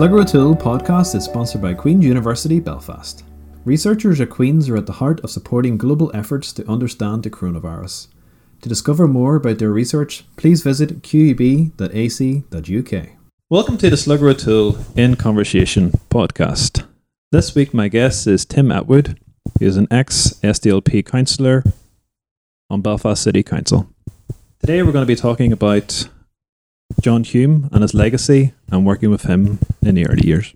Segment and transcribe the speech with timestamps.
[0.00, 3.22] Slugger O'Toole podcast is sponsored by Queen's University Belfast.
[3.66, 8.06] Researchers at Queen's are at the heart of supporting global efforts to understand the coronavirus.
[8.62, 11.78] To discover more about their research, please visit qub.ac.uk.
[13.50, 16.86] Welcome to the Slugger O'Toole in Conversation podcast.
[17.30, 19.18] This week, my guest is Tim Attwood.
[19.58, 21.62] He is an ex SDLP councillor
[22.70, 23.86] on Belfast City Council.
[24.60, 26.08] Today, we're going to be talking about
[27.00, 30.54] John Hume and his legacy and working with him in the early years.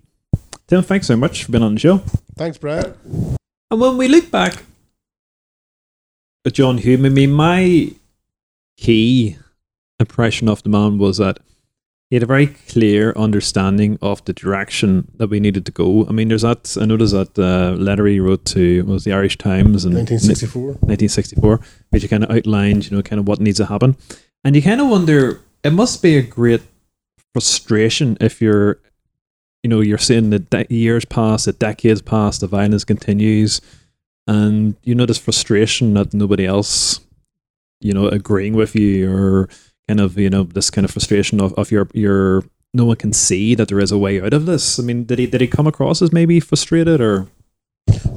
[0.67, 1.97] Tim, thanks so much for being on the show.
[2.35, 2.95] Thanks, Brad.
[3.71, 4.63] And when we look back
[6.45, 7.91] at John Hume, I mean, my
[8.77, 9.37] key
[9.99, 11.39] impression of the man was that
[12.09, 16.05] he had a very clear understanding of the direction that we needed to go.
[16.07, 19.37] I mean, there's that, I noticed that uh, letter he wrote to, was the Irish
[19.37, 20.61] Times in 1964.
[20.85, 23.97] 1964, which he kind of outlined, you know, kind of what needs to happen.
[24.43, 26.61] And you kind of wonder, it must be a great
[27.33, 28.79] frustration if you're,
[29.63, 33.61] you know, you're seeing the de- years pass, the decades pass, the violence continues,
[34.27, 36.99] and you this frustration that nobody else,
[37.81, 39.49] you know, agreeing with you or
[39.87, 42.43] kind of, you know, this kind of frustration of, of your your
[42.75, 44.79] no one can see that there is a way out of this.
[44.79, 47.27] I mean, did he did he come across as maybe frustrated or?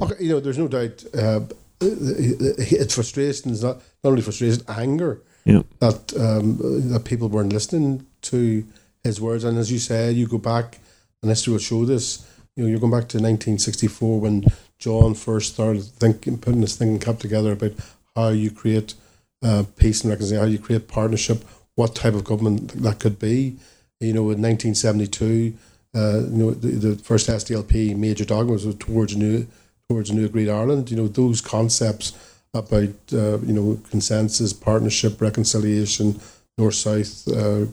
[0.01, 1.03] Okay, you know, there's no doubt.
[1.17, 1.41] Uh,
[1.81, 3.51] it's frustration.
[3.51, 5.23] It's not not only frustration, anger.
[5.45, 5.63] Yeah.
[5.79, 6.57] That um,
[6.91, 8.65] that people weren't listening to
[9.03, 10.79] his words, and as you said, you go back,
[11.21, 12.25] and history will show this.
[12.55, 14.45] You know, you're going back to 1964 when
[14.79, 17.71] John first started thinking, putting this thing cap together about
[18.15, 18.95] how you create
[19.41, 21.43] uh, peace and reconciliation, how you create partnership,
[21.75, 23.57] what type of government that could be.
[23.99, 25.53] You know, in 1972,
[25.95, 29.47] uh, you know, the, the first SDLP major dogma was towards new
[29.89, 30.91] towards a new agreed Ireland.
[30.91, 32.13] You know, those concepts
[32.53, 36.19] about uh, you know consensus, partnership, reconciliation,
[36.57, 37.63] north south, uh,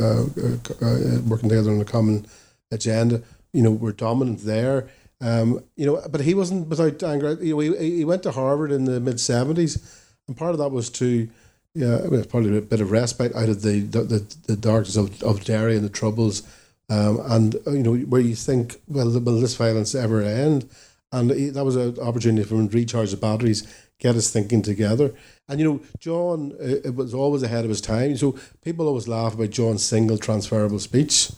[0.00, 2.26] uh, working together on a common
[2.70, 3.22] agenda.
[3.52, 4.88] You know, were dominant there.
[5.20, 7.38] Um, you know, but he wasn't without anger.
[7.40, 10.70] You know, he, he went to Harvard in the mid seventies, and part of that
[10.70, 11.28] was to
[11.76, 11.98] yeah,
[12.30, 15.84] probably a bit of respite out of the the, the darkness of, of Derry and
[15.84, 16.42] the troubles.
[16.88, 20.70] Um, and you know where you think, well, will this violence ever end?
[21.12, 23.62] And that was an opportunity for him to recharge the batteries,
[23.98, 25.14] get us thinking together.
[25.48, 28.16] And you know, John uh, was always ahead of his time.
[28.16, 31.30] So people always laugh about John's single transferable speech.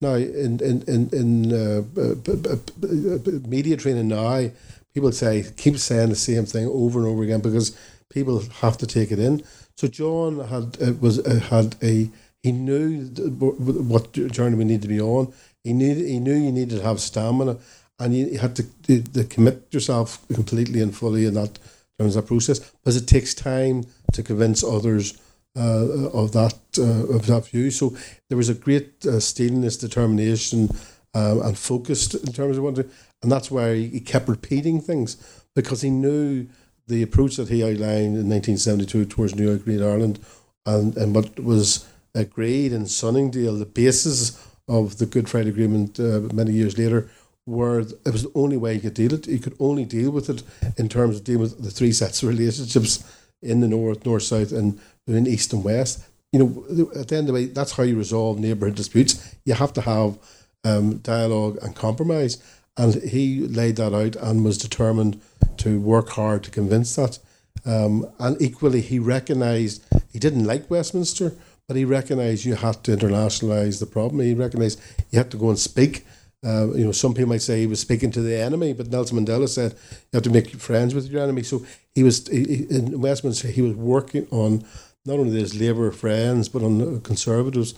[0.00, 1.82] Now, in in in, in uh,
[3.46, 4.50] media training now,
[4.94, 7.76] people say keep saying the same thing over and over again because
[8.10, 9.44] people have to take it in.
[9.76, 12.10] So John had uh, was uh, had a
[12.42, 15.32] he knew what journey we need to be on.
[15.62, 17.58] He knew he knew you needed to have stamina,
[18.00, 21.60] and you had to, to, to commit yourself completely and fully in that
[22.06, 25.18] of that process because it takes time to convince others
[25.56, 27.70] uh, of that uh, of that view.
[27.70, 27.96] So
[28.28, 30.70] there was a great uh, steeliness, determination,
[31.14, 32.86] um, and focused in terms of what, to,
[33.22, 35.16] and that's why he kept repeating things
[35.54, 36.46] because he knew
[36.86, 40.18] the approach that he outlined in 1972 towards new agreed Ireland,
[40.66, 46.20] and and what was agreed in Sunningdale, the basis of the Good Friday Agreement uh,
[46.32, 47.10] many years later
[47.44, 49.26] where it was the only way you could deal it.
[49.26, 50.42] You could only deal with it
[50.76, 53.04] in terms of dealing with the three sets of relationships
[53.42, 56.04] in the north, north, south, and in east and west.
[56.32, 59.34] You know, at the end of the day, that's how you resolve neighbourhood disputes.
[59.44, 60.18] You have to have
[60.64, 62.42] um, dialogue and compromise.
[62.76, 65.20] And he laid that out and was determined
[65.58, 67.18] to work hard to convince that.
[67.66, 71.34] Um, and equally, he recognised he didn't like Westminster,
[71.68, 74.22] but he recognised you had to internationalise the problem.
[74.22, 74.80] He recognised
[75.10, 76.06] you had to go and speak
[76.44, 79.18] uh, you know, some people might say he was speaking to the enemy, but Nelson
[79.18, 81.42] Mandela said you have to make friends with your enemy.
[81.44, 81.64] So
[81.94, 83.48] he was he, in Westminster.
[83.48, 84.64] He was working on
[85.04, 87.74] not only his Labour friends, but on Conservatives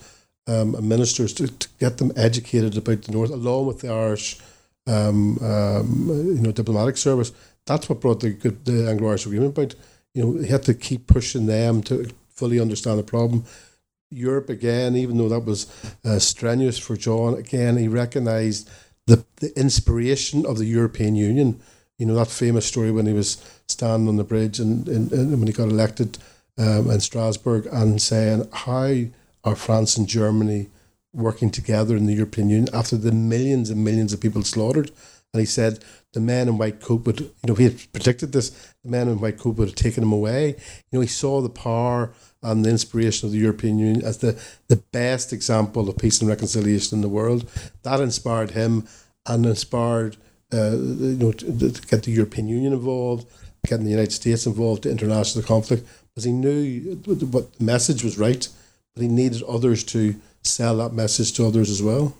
[0.46, 4.38] um, and ministers to, to get them educated about the North, along with the Irish,
[4.86, 7.32] um, um, you know, diplomatic service.
[7.66, 8.32] That's what brought the
[8.64, 9.74] the Anglo-Irish Agreement about.
[10.14, 13.44] You know, he had to keep pushing them to fully understand the problem.
[14.14, 15.66] Europe again, even though that was
[16.04, 18.70] uh, strenuous for John, again, he recognised
[19.06, 21.60] the, the inspiration of the European Union.
[21.98, 25.30] You know, that famous story when he was standing on the bridge and, and, and
[25.38, 26.18] when he got elected
[26.58, 29.04] um, in Strasbourg and saying, How
[29.44, 30.68] are France and Germany
[31.12, 34.90] working together in the European Union after the millions and millions of people slaughtered?
[35.34, 38.50] And he said, the man in white coat would, you know, he had predicted this,
[38.84, 40.50] the man in white coat would have taken him away.
[40.90, 44.40] You know, he saw the power and the inspiration of the European Union as the,
[44.68, 47.50] the best example of peace and reconciliation in the world.
[47.82, 48.86] That inspired him
[49.26, 50.16] and inspired
[50.52, 53.26] uh, you know to, to, get the European Union involved,
[53.66, 58.18] getting the United States involved to international conflict because he knew what the message was
[58.18, 58.46] right,
[58.94, 60.14] but he needed others to
[60.44, 62.16] sell that message to others as well.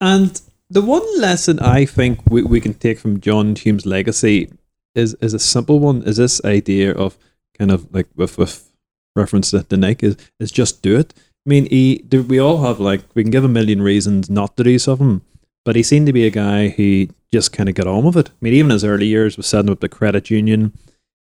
[0.00, 4.50] And the one lesson I think we, we can take from John Hume's legacy
[4.94, 6.02] is is a simple one.
[6.04, 7.18] Is this idea of
[7.58, 8.70] kind of like with with
[9.16, 11.12] reference to the Nick is is just do it.
[11.46, 14.64] I mean, he we all have like we can give a million reasons not to
[14.64, 15.22] do something,
[15.64, 18.30] but he seemed to be a guy who just kind of got on with it.
[18.30, 20.72] I mean, even his early years was setting up the credit union.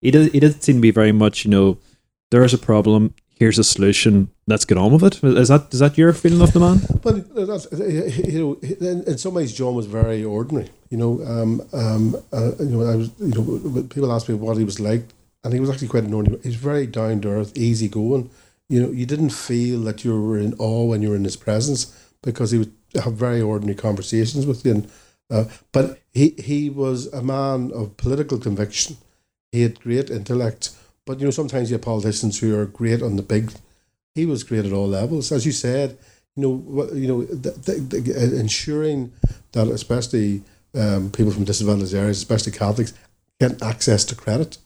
[0.02, 1.78] He did he did seem to be very much you know
[2.32, 4.30] there's a problem here's a solution.
[4.48, 5.24] Let's get on with it.
[5.24, 6.82] Is that is that your feeling of the man?
[7.04, 10.70] Well, that's, you know, in, some ways, John was very ordinary.
[10.90, 14.58] You know, um, um, uh, you know, I was, you know, people asked me what
[14.58, 15.06] he was like,
[15.44, 16.42] and he was actually quite an ordinary.
[16.42, 18.30] He was very down to earth, easy going.
[18.70, 21.38] You know, you didn't feel that you were in awe when you were in his
[21.38, 24.72] presence because he would have very ordinary conversations with you.
[24.72, 24.92] And,
[25.30, 28.98] uh, but he he was a man of political conviction.
[29.52, 30.72] He had great intellect
[31.08, 33.52] but you know, sometimes you have politicians who are great on the big.
[34.14, 35.98] He was great at all levels, as you said.
[36.36, 39.14] You know, you know, the, the, the, uh, ensuring
[39.54, 40.44] that especially
[40.76, 42.94] um, people from disadvantaged areas, especially Catholics,
[43.40, 44.58] get access to credit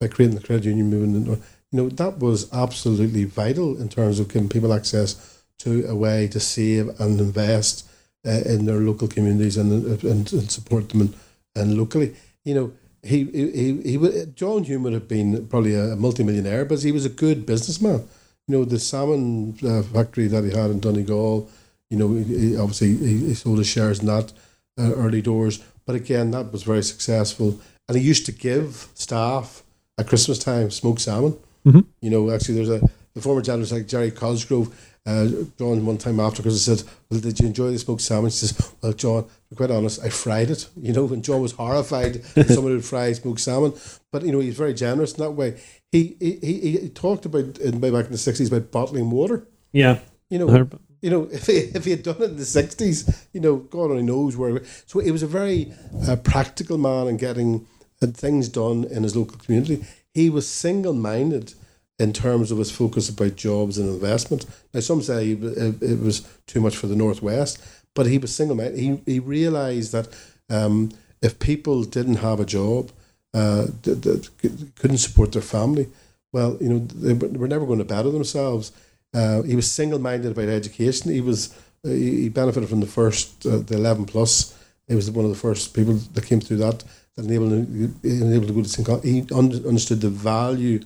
[0.00, 1.26] by creating the credit union movement.
[1.70, 6.26] You know, that was absolutely vital in terms of giving people access to a way
[6.28, 7.86] to save and invest
[8.26, 11.14] uh, in their local communities and, and, and support them and,
[11.54, 12.16] and locally.
[12.44, 16.82] You know, he he he, he John Hume would have been probably a multimillionaire, but
[16.82, 18.08] he was a good businessman.
[18.46, 21.48] You know, the salmon uh, factory that he had in Donegal,
[21.88, 24.32] you know, he, obviously he, he, sold his shares in that
[24.78, 27.60] uh, early doors, but again, that was very successful.
[27.88, 29.62] And he used to give staff
[29.98, 31.36] at Christmas time smoked salmon.
[31.64, 31.80] Mm-hmm.
[32.00, 32.80] You know, actually, there's a
[33.14, 35.26] the former general like Gerry Cosgrove uh,
[35.58, 38.36] John one time after because I said, "Well, did you enjoy the smoked salmon?" He
[38.36, 41.52] says, "Well, John, to be quite honest, I fried it." You know, and John was
[41.52, 43.72] horrified that someone would fry smoked salmon,
[44.12, 45.60] but you know he's very generous in that way.
[45.90, 49.46] He he, he, he talked about in back in the sixties about bottling water.
[49.72, 49.98] Yeah,
[50.28, 50.68] you know.
[51.02, 53.90] You know, if he, if he had done it in the sixties, you know, God
[53.90, 54.62] only knows where.
[54.86, 55.72] So he was a very
[56.06, 57.66] uh, practical man in getting
[58.02, 59.84] uh, things done in his local community.
[60.12, 61.54] He was single minded
[62.00, 64.46] in terms of his focus about jobs and investment.
[64.72, 67.62] Now, some say it was too much for the Northwest,
[67.94, 68.78] but he was single minded.
[68.78, 70.08] He, he realised that
[70.48, 72.90] um, if people didn't have a job,
[73.34, 74.28] uh, that, that
[74.76, 75.88] couldn't support their family,
[76.32, 78.72] well, you know, they were never going to better themselves.
[79.12, 81.12] Uh, he was single minded about education.
[81.12, 84.56] He was he benefited from the first uh, the eleven plus.
[84.88, 86.84] He was one of the first people that came through that
[87.16, 89.04] that enabled him, enabled to go to St.
[89.04, 90.80] He understood the value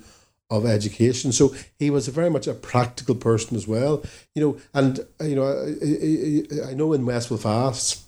[0.56, 1.32] of education.
[1.32, 4.02] So he was very much a practical person as well.
[4.34, 8.02] You know, and uh, you know, I, I, I know in West Belfast,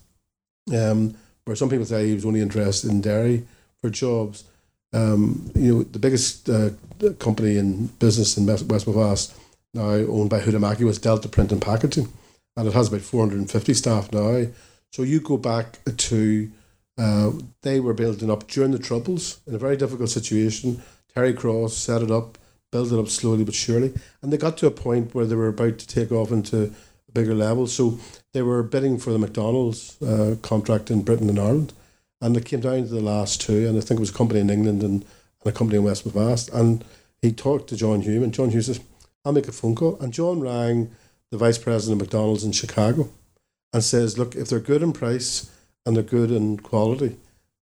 [0.75, 1.15] um,
[1.45, 3.45] where some people say he was only interested in Derry
[3.81, 4.45] for jobs.
[4.93, 6.71] Um, you know, the biggest uh,
[7.19, 9.35] company in business in West Belfast
[9.75, 12.09] now owned by Huhtamäki was Delta Print and Packaging,
[12.57, 14.47] and it has about four hundred and fifty staff now.
[14.93, 16.51] So you go back to
[16.97, 17.33] uh,
[17.63, 20.83] they were building up during the Troubles in a very difficult situation
[21.17, 22.37] Terry Cross set it up,
[22.71, 25.49] built it up slowly but surely, and they got to a point where they were
[25.49, 26.65] about to take off into
[27.09, 27.67] a bigger level.
[27.67, 27.99] So
[28.35, 31.73] they were bidding for the McDonald's uh, contract in Britain and Ireland,
[32.21, 34.41] and it came down to the last two, and I think it was a company
[34.41, 35.05] in England and, and
[35.47, 36.85] a company in West Belfast, and
[37.23, 38.81] he talked to John Hume, and John Hume says,
[39.25, 40.91] "I'll make a phone call," and John rang
[41.31, 43.09] the vice president of McDonald's in Chicago,
[43.73, 45.51] and says, "Look, if they're good in price
[45.87, 47.17] and they're good in quality."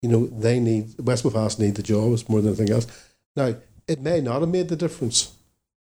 [0.03, 2.87] You know, they need West Belfast need the jobs more than anything else
[3.37, 3.55] now,
[3.87, 5.35] it may not have made the difference,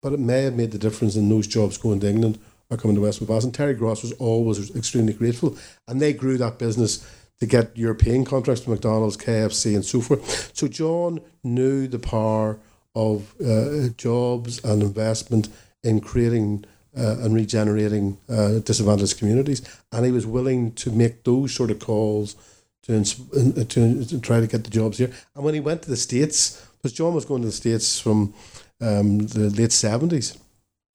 [0.02, 2.38] but it may have made the difference in those jobs going to England
[2.70, 3.44] or coming to West Belfast.
[3.44, 5.56] And Terry Cross was always extremely grateful.
[5.88, 7.06] And they grew that business
[7.40, 10.56] to get European contracts to McDonald's, KFC, and so forth.
[10.56, 12.58] So John knew the power
[12.94, 15.48] of uh, jobs and investment
[15.82, 16.64] in creating
[16.96, 19.60] uh, and regenerating uh, disadvantaged communities.
[19.92, 22.36] And he was willing to make those sort of calls
[22.84, 25.12] to, to, to try to get the jobs here.
[25.34, 28.32] And when he went to the States, because John was going to the States from
[28.80, 30.38] um, the late 70s.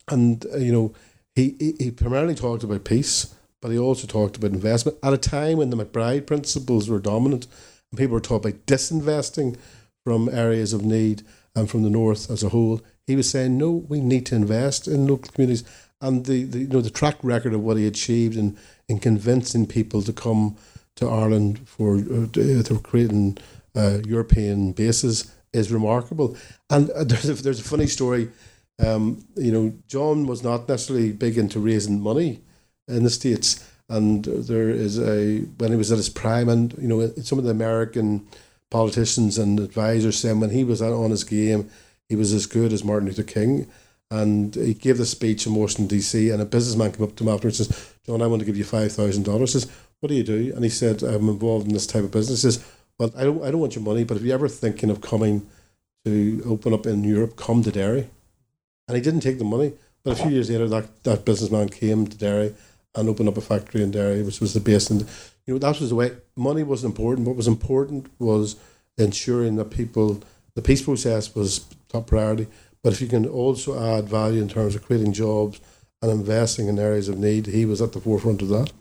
[0.08, 0.94] And, uh, you know,
[1.36, 5.18] he, he, he primarily talked about peace, but he also talked about investment at a
[5.18, 7.46] time when the MacBride principles were dominant
[7.92, 9.58] and people were talking about disinvesting
[10.06, 11.24] from areas of need
[11.58, 12.80] and from the north as a whole.
[13.06, 15.66] He was saying, no, we need to invest in local communities.
[16.00, 18.58] And the, the you know the track record of what he achieved in,
[18.88, 20.56] in convincing people to come
[20.96, 23.40] to Ireland for uh, to creating
[23.76, 26.38] uh, European bases is remarkable.
[26.70, 28.30] And uh, there's a, there's a funny story.
[28.80, 32.42] Um, you know, John was not necessarily big into raising money
[32.88, 36.88] in the states, and there is a when he was at his prime, and you
[36.88, 38.28] know, some of the American
[38.70, 41.70] politicians and advisors saying when he was on his game,
[42.10, 43.68] he was as good as Martin Luther King.
[44.10, 46.30] and he gave the speech in Washington D.C.
[46.30, 48.58] and a businessman came up to him afterwards and says, "John, I want to give
[48.58, 49.68] you five thousand dollars." Says,
[50.00, 52.64] "What do you do?" And he said, "I'm involved in this type of business." Says,
[52.98, 55.48] "Well, I don't, I don't want your money, but if you're ever thinking of coming
[56.06, 58.10] to open up in Europe, come to Derry."
[58.88, 62.08] And he didn't take the money, but a few years later, that, that businessman came
[62.08, 62.54] to Derry
[62.96, 64.90] and opened up a factory in Derry, which was the base.
[64.90, 65.02] And
[65.46, 66.12] you know that was the way.
[66.36, 67.28] Money wasn't important.
[67.28, 68.56] What was important was
[68.98, 70.22] ensuring that people,
[70.56, 72.48] the peace process was top priority.
[72.84, 75.62] But if you can also add value in terms of creating jobs
[76.02, 78.72] and investing in areas of need, he was at the forefront of that.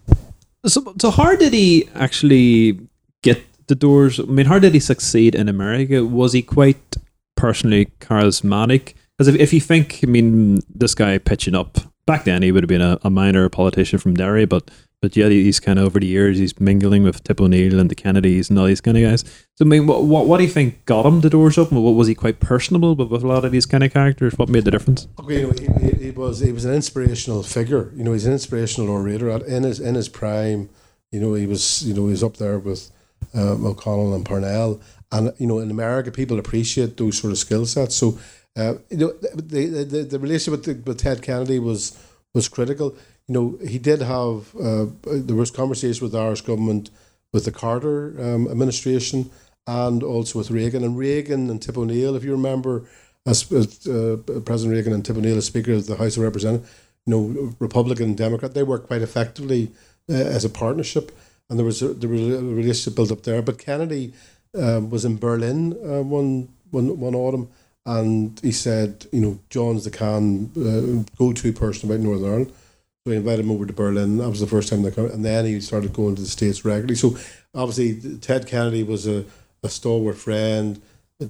[0.67, 2.81] So, so how did he actually
[3.23, 4.21] get the doors?
[4.21, 6.05] I mean, how did he succeed in America?
[6.05, 6.97] Was he quite
[7.37, 8.93] personally charismatic?
[9.17, 12.63] Because if, if you think, I mean, this guy pitching up back then, he would
[12.63, 14.71] have been a, a minor politician from Derry, but
[15.03, 17.95] but yeah, he's kind of over the years he's mingling with Tip O'Neill and the
[17.95, 19.25] Kennedys and all these kind of guys.
[19.55, 21.83] So I mean, what what, what do you think got him the doors open?
[21.83, 24.37] What was he quite personable with, with a lot of these kind of characters?
[24.37, 25.09] What made the difference?
[25.19, 27.91] Okay, you know, he, he, he was he was an inspirational figure.
[27.97, 29.31] You know, he's an inspirational orator.
[29.47, 30.69] In his in his prime,
[31.11, 32.91] you know, he was you know he's up there with
[33.35, 34.81] um, O'Connell and Parnell,
[35.13, 37.95] and you know, in America, people appreciate those sort of skill sets.
[37.95, 38.19] So,
[38.57, 41.99] uh, you know, the, the the relationship with, with Ted Kennedy was
[42.35, 42.97] was critical
[43.31, 46.91] you know, he did have, uh, there was conversation with the Irish government,
[47.33, 49.31] with the Carter um, administration,
[49.69, 50.83] and also with Reagan.
[50.83, 52.89] And Reagan and Tip O'Neill, if you remember,
[53.25, 56.69] as uh, President Reagan and Tip O'Neill as Speaker of the House of Representatives,
[57.07, 59.71] you know, Republican and Democrat, they worked quite effectively
[60.09, 61.13] uh, as a partnership.
[61.51, 63.43] And there was, a, there was a relationship built up there.
[63.43, 64.15] But Kennedy
[64.55, 67.51] um, was in Berlin uh, one, one, one autumn
[67.87, 72.53] and he said, you know, John's the can uh, go to person about Northern Ireland.
[73.05, 74.19] So he invited him over to Berlin.
[74.19, 76.65] That was the first time they come, and then he started going to the states
[76.65, 76.97] regularly.
[76.97, 77.17] So
[77.55, 79.25] obviously, Ted Kennedy was a,
[79.63, 80.81] a stalwart friend.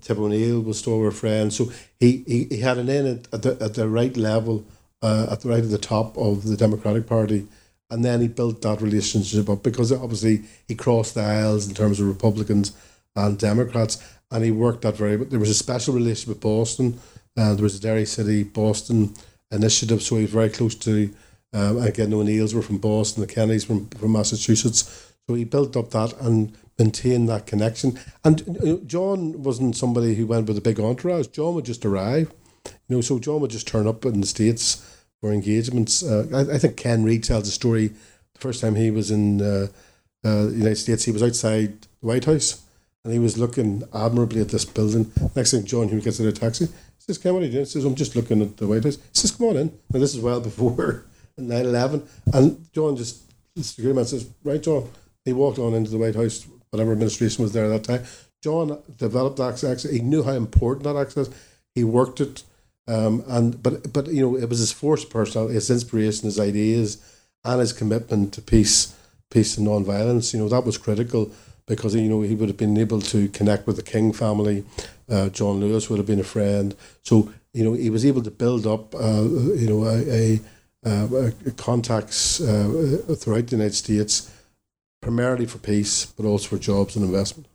[0.00, 1.52] Tip O'Neill was stalwart friend.
[1.52, 4.64] So he, he, he had an in at, at the at the right level,
[5.00, 7.46] uh, at the right at the top of the Democratic Party,
[7.90, 12.00] and then he built that relationship up because obviously he crossed the aisles in terms
[12.00, 12.72] of Republicans
[13.16, 15.16] and Democrats, and he worked that very.
[15.16, 16.98] There was a special relationship with Boston,
[17.36, 19.14] and there was a Derry City Boston
[19.50, 21.12] initiative, so he was very close to
[21.52, 25.12] um, again, the O'Neills were from Boston, the Kennedys from, from Massachusetts.
[25.28, 27.98] So he built up that and maintained that connection.
[28.24, 31.28] And you know, John wasn't somebody who went with a big entourage.
[31.28, 32.32] John would just arrive.
[32.88, 36.02] You know, so John would just turn up in the States for engagements.
[36.02, 37.88] Uh, I, I, think Ken Reid tells a story.
[38.34, 39.66] The first time he was in uh,
[40.24, 42.62] uh, the United States, he was outside the White House
[43.04, 45.10] and he was looking admirably at this building.
[45.34, 46.66] Next thing, John Hume gets in a taxi.
[46.66, 47.64] He says, Ken, what are you doing?
[47.64, 48.96] He says, I'm just looking at the White House.
[48.96, 49.78] He says, come on in.
[49.92, 51.04] And this is well before
[51.38, 52.06] 9 11.
[52.32, 53.22] And John just,
[53.54, 54.88] the man says, Right, John.
[55.24, 58.06] He walked on into the White House, whatever administration was there at that time.
[58.42, 59.82] John developed access.
[59.82, 61.28] He knew how important that access.
[61.74, 62.42] He worked it,
[62.90, 66.98] um, and but but you know it was his force personality, his inspiration, his ideas,
[67.44, 68.96] and his commitment to peace,
[69.30, 70.34] peace and non-violence.
[70.34, 71.30] You know that was critical
[71.66, 74.64] because you know he would have been able to connect with the King family.
[75.08, 78.30] Uh, John Lewis would have been a friend, so you know he was able to
[78.30, 80.40] build up, uh, you know, a, a
[80.84, 84.30] uh, contacts uh, throughout the United States,
[85.00, 87.46] primarily for peace, but also for jobs and investment.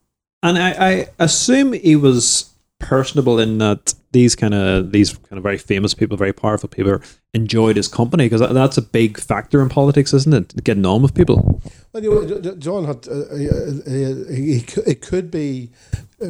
[0.43, 5.43] And I, I assume he was personable in that these kind of these kind of
[5.43, 6.99] very famous people, very powerful people,
[7.33, 10.63] enjoyed his company because that's a big factor in politics, isn't it?
[10.63, 11.61] Getting on with people.
[11.91, 15.71] Well, you know, John had uh, he, he, it could be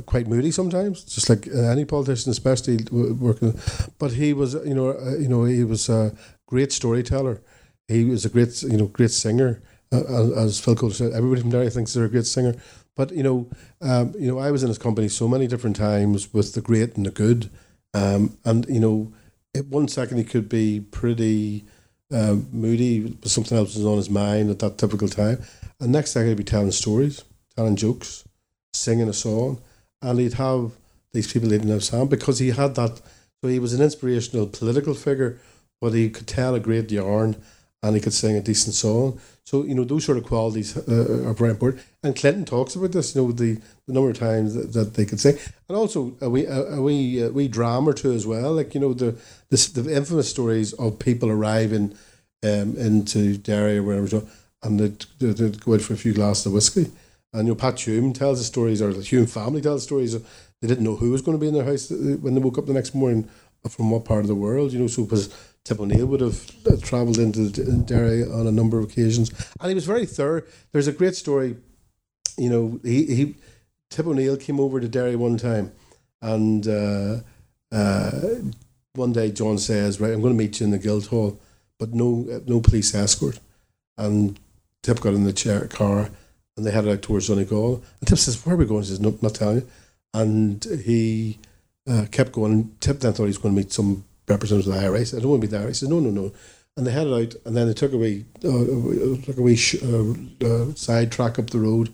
[0.08, 3.54] quite moody sometimes, just like any politician, especially working.
[4.00, 6.10] But he was, you know, uh, you know, he was uh,
[6.48, 7.42] great storyteller.
[7.88, 9.62] He was a great, you know, great singer.
[9.92, 12.56] Uh, as Phil Coulter said, everybody from Derry thinks they're a great singer.
[12.96, 13.50] But you know,
[13.82, 16.96] um, you know, I was in his company so many different times with the great
[16.96, 17.50] and the good,
[17.96, 19.14] um, and you know,
[19.56, 21.66] at one second he could be pretty
[22.14, 25.42] uh, moody, but something else was on his mind at that typical time,
[25.80, 27.24] and next second he'd be telling stories,
[27.56, 28.26] telling jokes,
[28.74, 29.62] singing a song,
[30.02, 30.72] and he'd have
[31.14, 33.02] these people didn't have sound because he had that.
[33.42, 35.40] So he was an inspirational political figure,
[35.80, 37.36] but he could tell a great yarn
[37.84, 39.20] and he could sing a decent song.
[39.44, 41.84] So you know those sort of qualities uh, are very important.
[42.04, 43.16] And Clinton talks about this.
[43.16, 45.38] You know the, the number of times that, that they could sing,
[45.70, 48.54] and also a wee a, wee a wee drama or two as well.
[48.54, 49.16] Like you know the
[49.50, 51.96] this the infamous stories of people arriving
[52.44, 54.24] um, into Derry or wherever,
[54.64, 56.92] and they'd, they'd go out for a few glasses of whiskey.
[57.32, 60.18] And you know Pat Hume tells the stories, or the Hume family tells the stories.
[60.62, 62.58] They didn't know who was going to be in their house uh, when they woke
[62.58, 63.30] up the next morning
[63.70, 64.74] from what part of the world.
[64.74, 65.34] You know, so was
[65.66, 69.76] Tip O'Neill would have uh, travelled into Derry on a number of occasions, and he
[69.76, 70.44] was very thorough.
[70.72, 71.58] There's a great story,
[72.38, 72.80] you know.
[72.84, 73.36] He he,
[73.90, 75.72] Tip O'Neill came over to Derry one time,
[76.22, 77.18] and uh,
[77.72, 78.12] uh,
[78.94, 81.40] one day John says, "Right, I'm going to meet you in the Guildhall,
[81.80, 83.40] but no, no police escort."
[83.98, 84.40] And
[84.84, 86.12] Tip got in the chair car,
[86.56, 87.84] and they headed out towards Donegal.
[88.00, 89.68] And Tip says, "Where are we going?" He says, "No, not telling you."
[90.14, 91.40] And he
[91.90, 92.76] uh, kept going.
[92.80, 95.06] Tip then thought he was going to meet some representative of the IRA.
[95.06, 96.32] Said, "I don't want to be there." He said, "No, no, no."
[96.78, 99.82] And they headed out, and then they took a wee, uh, took a wee sh-
[99.82, 100.14] uh,
[100.46, 101.90] uh, side track up the road,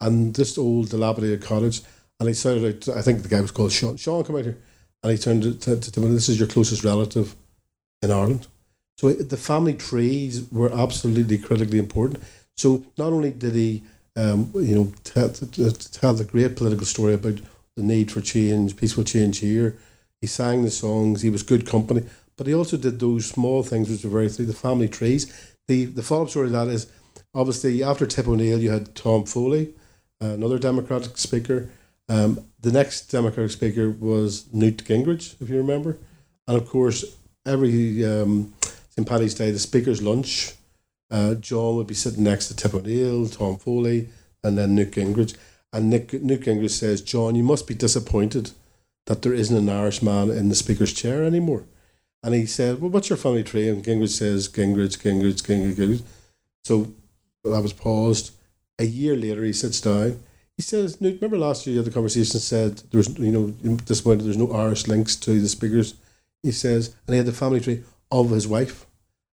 [0.00, 1.82] and this old dilapidated cottage.
[2.18, 3.96] And he shouted out, I think the guy was called Sean.
[3.96, 4.58] Sean, come out here.
[5.02, 7.34] And he turned to, to, to this is your closest relative
[8.02, 8.46] in Ireland.
[8.98, 12.22] So the family trees were absolutely critically important.
[12.58, 13.82] So not only did he,
[14.16, 17.40] um, you know, tell, tell the great political story about
[17.76, 19.78] the need for change, peaceful change here,
[20.20, 22.04] he sang the songs, he was good company,
[22.36, 25.54] but he also did those small things which were very the family trees.
[25.68, 26.90] The the follow up story of that is
[27.34, 29.74] obviously after Tip O'Neill, you had Tom Foley,
[30.20, 31.70] another Democratic speaker.
[32.08, 35.96] Um, the next Democratic speaker was Newt Gingrich, if you remember.
[36.48, 37.04] And of course,
[37.46, 38.52] every um,
[38.90, 39.06] St.
[39.06, 40.54] Paddy's Day, the speaker's lunch,
[41.10, 44.08] uh, John would be sitting next to Tip O'Neill, Tom Foley,
[44.42, 45.36] and then Newt Gingrich.
[45.72, 48.50] And Nick, Newt Gingrich says, John, you must be disappointed
[49.06, 51.64] that there isn't an Irish man in the speaker's chair anymore.
[52.22, 53.68] And he said, Well, what's your family tree?
[53.68, 56.02] And Gingrich says, Gingrich, Gingrich, Gingrich, Gingrich.
[56.64, 56.92] So
[57.42, 58.32] well, that was paused.
[58.78, 60.20] A year later, he sits down
[60.60, 63.76] he says, Newt, remember last year you had the conversation said there was, you know,
[63.76, 65.94] disappointed there's no Irish links to the speakers.
[66.42, 68.84] He says, and he had the family tree of his wife,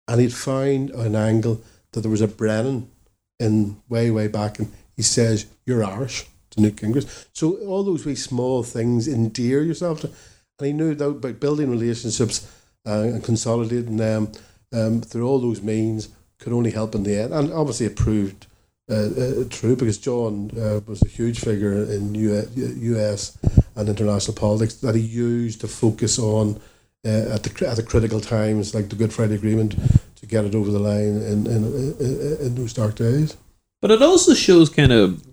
[0.08, 2.92] and he'd found an angle that there was a Brennan
[3.40, 7.28] in way, way back, and he says, You're Irish to Newt Gingrich.
[7.34, 10.12] So all those wee small things endear yourself to.
[10.60, 12.50] And he knew that about building relationships
[12.86, 14.32] uh, and consolidating them
[14.74, 17.34] um, through all those means could only help in the end.
[17.34, 18.48] And obviously it proved
[18.90, 23.38] uh, uh, true because John uh, was a huge figure in US
[23.76, 26.62] and international politics that he used to focus on
[27.04, 29.76] uh, at the at the critical times, like the Good Friday Agreement,
[30.16, 33.38] to get it over the line in in, in, in those dark days.
[33.82, 35.24] But it also shows kind of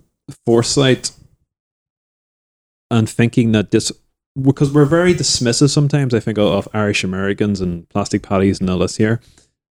[0.45, 1.11] foresight
[2.89, 3.91] and thinking that this
[4.41, 6.13] because we're very dismissive sometimes.
[6.13, 9.21] I think of Irish Americans and plastic patties and all this here,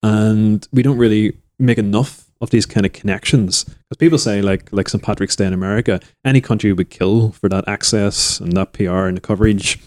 [0.02, 3.64] and we don't really make enough of these kind of connections.
[3.64, 5.02] Because people say, like, like St.
[5.02, 9.16] Patrick's Day in America, any country would kill for that access and that PR and
[9.16, 9.80] the coverage.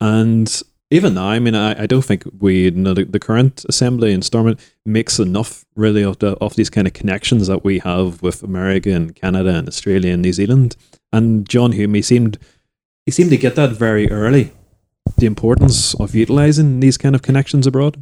[0.00, 3.64] And even now, I mean, I, I don't think we, you know, the, the current
[3.68, 7.78] assembly in Stormont makes enough really of the of these kind of connections that we
[7.80, 10.76] have with America and Canada and Australia and New Zealand.
[11.12, 12.38] And John Hume, he seemed
[13.04, 14.52] he seemed to get that very early,
[15.16, 17.96] the importance of utilizing these kind of connections abroad.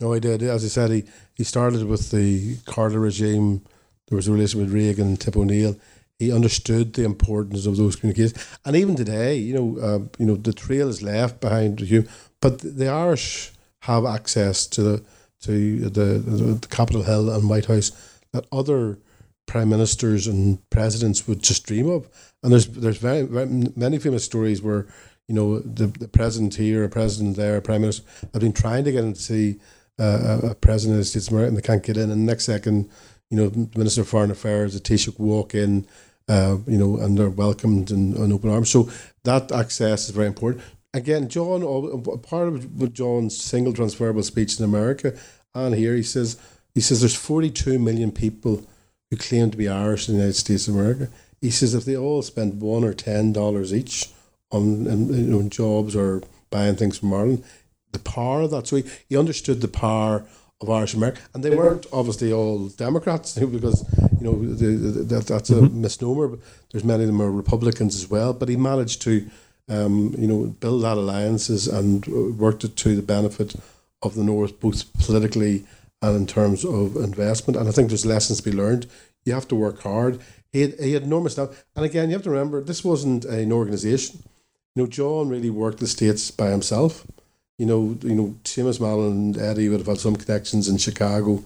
[0.00, 0.42] No, he did.
[0.42, 3.62] As I said, he, he started with the Carter regime.
[4.08, 5.76] There was a relation with Reagan and Tip O'Neill.
[6.18, 10.36] He understood the importance of those communications, and even today, you know, uh, you know,
[10.36, 12.06] the trail is left behind you,
[12.40, 15.04] but the Irish have access to the
[15.42, 17.92] to the, the Capitol Hill and White House
[18.32, 18.98] that other
[19.46, 22.08] prime ministers and presidents would just dream of.
[22.42, 24.86] And there's there's very, very many famous stories where
[25.28, 28.84] you know, the, the president here, a president there, a prime minister have been trying
[28.84, 29.58] to get in to see
[29.98, 32.10] uh, a president of the States of America and they can't get in.
[32.10, 32.88] And the next second,
[33.30, 35.86] you know, the Minister of Foreign Affairs, the Taoiseach walk in,
[36.28, 38.70] uh, you know, and they're welcomed in, in open arms.
[38.70, 38.90] So
[39.24, 40.64] that access is very important.
[40.94, 45.16] Again, John, part of John's single transferable speech in America
[45.56, 46.38] and here, he says,
[46.74, 48.62] he says there's 42 million people
[49.10, 51.08] who claim to be Irish in the United States of America.
[51.40, 54.10] He says if they all spend one or ten dollars each
[54.50, 57.44] on you know, jobs or buying things from Ireland.
[57.92, 58.66] The power of that.
[58.66, 60.26] So he, he understood the power
[60.60, 63.84] of Irish America, and they weren't obviously all Democrats because
[64.18, 65.80] you know the, the, that that's a mm-hmm.
[65.80, 66.28] misnomer.
[66.28, 68.32] But there's many of them are Republicans as well.
[68.32, 69.28] But he managed to,
[69.68, 72.06] um, you know, build that alliances and
[72.38, 73.54] worked it to the benefit
[74.02, 75.64] of the North, both politically
[76.02, 77.58] and in terms of investment.
[77.58, 78.86] And I think there's lessons to be learned.
[79.24, 80.20] You have to work hard.
[80.52, 81.64] He had, he had enormous stuff.
[81.74, 84.22] And again, you have to remember this wasn't an organization
[84.76, 87.06] you know, John really worked the states by himself.
[87.58, 91.42] You know, you know, Seamus Mallon and Eddie would have had some connections in Chicago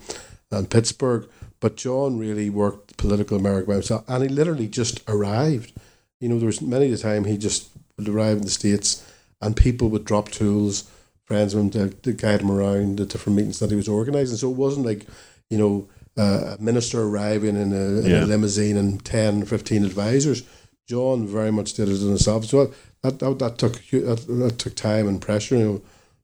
[0.50, 1.28] and Pittsburgh,
[1.60, 5.72] but John really worked political America by himself, and he literally just arrived.
[6.20, 9.06] You know, there was many a time he just would arrive in the states,
[9.40, 10.90] and people would drop tools,
[11.24, 14.36] friends of him to, to guide him around the different meetings that he was organising.
[14.36, 15.06] So it wasn't like,
[15.48, 18.24] you know, uh, a minister arriving in a, in yeah.
[18.24, 20.42] a limousine and 10, 15 advisors.
[20.88, 22.46] John very much did it on himself.
[22.46, 25.56] So that that, that took that, that took time and pressure.
[25.56, 25.82] You know,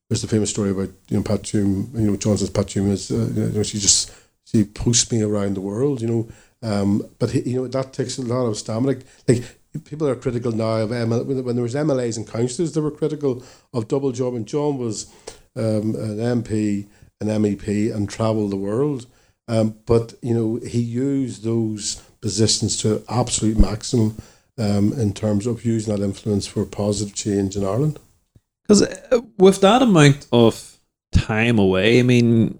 [0.08, 1.90] there's the famous story about you know Pat Hume.
[1.94, 4.12] You know, Johnson's Pat Hume is uh, you know she just
[4.56, 6.00] she posts me around the world.
[6.00, 6.28] You know,
[6.62, 8.98] um, but he, you know that takes a lot of stamina.
[9.28, 9.44] Like,
[9.84, 13.42] people are critical now of ML, when there was MLAs and councillors, they were critical
[13.72, 14.34] of double job.
[14.34, 15.06] And John was
[15.54, 16.86] um, an MP,
[17.20, 19.06] an MEP, and travelled the world.
[19.48, 24.16] Um, but you know, he used those positions to absolute maximum
[24.58, 27.98] um, in terms of using that influence for positive change in Ireland.
[28.62, 30.78] Because uh, with that amount of
[31.12, 32.58] time away, I mean,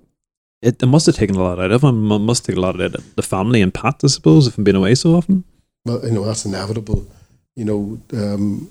[0.66, 2.11] it, it must have taken a lot out of him.
[2.11, 4.64] It must take a lot out of the family and Pat, I suppose, if I'm
[4.64, 5.44] being away so often.
[5.85, 7.07] Well, you know, that's inevitable.
[7.55, 8.70] You know, um,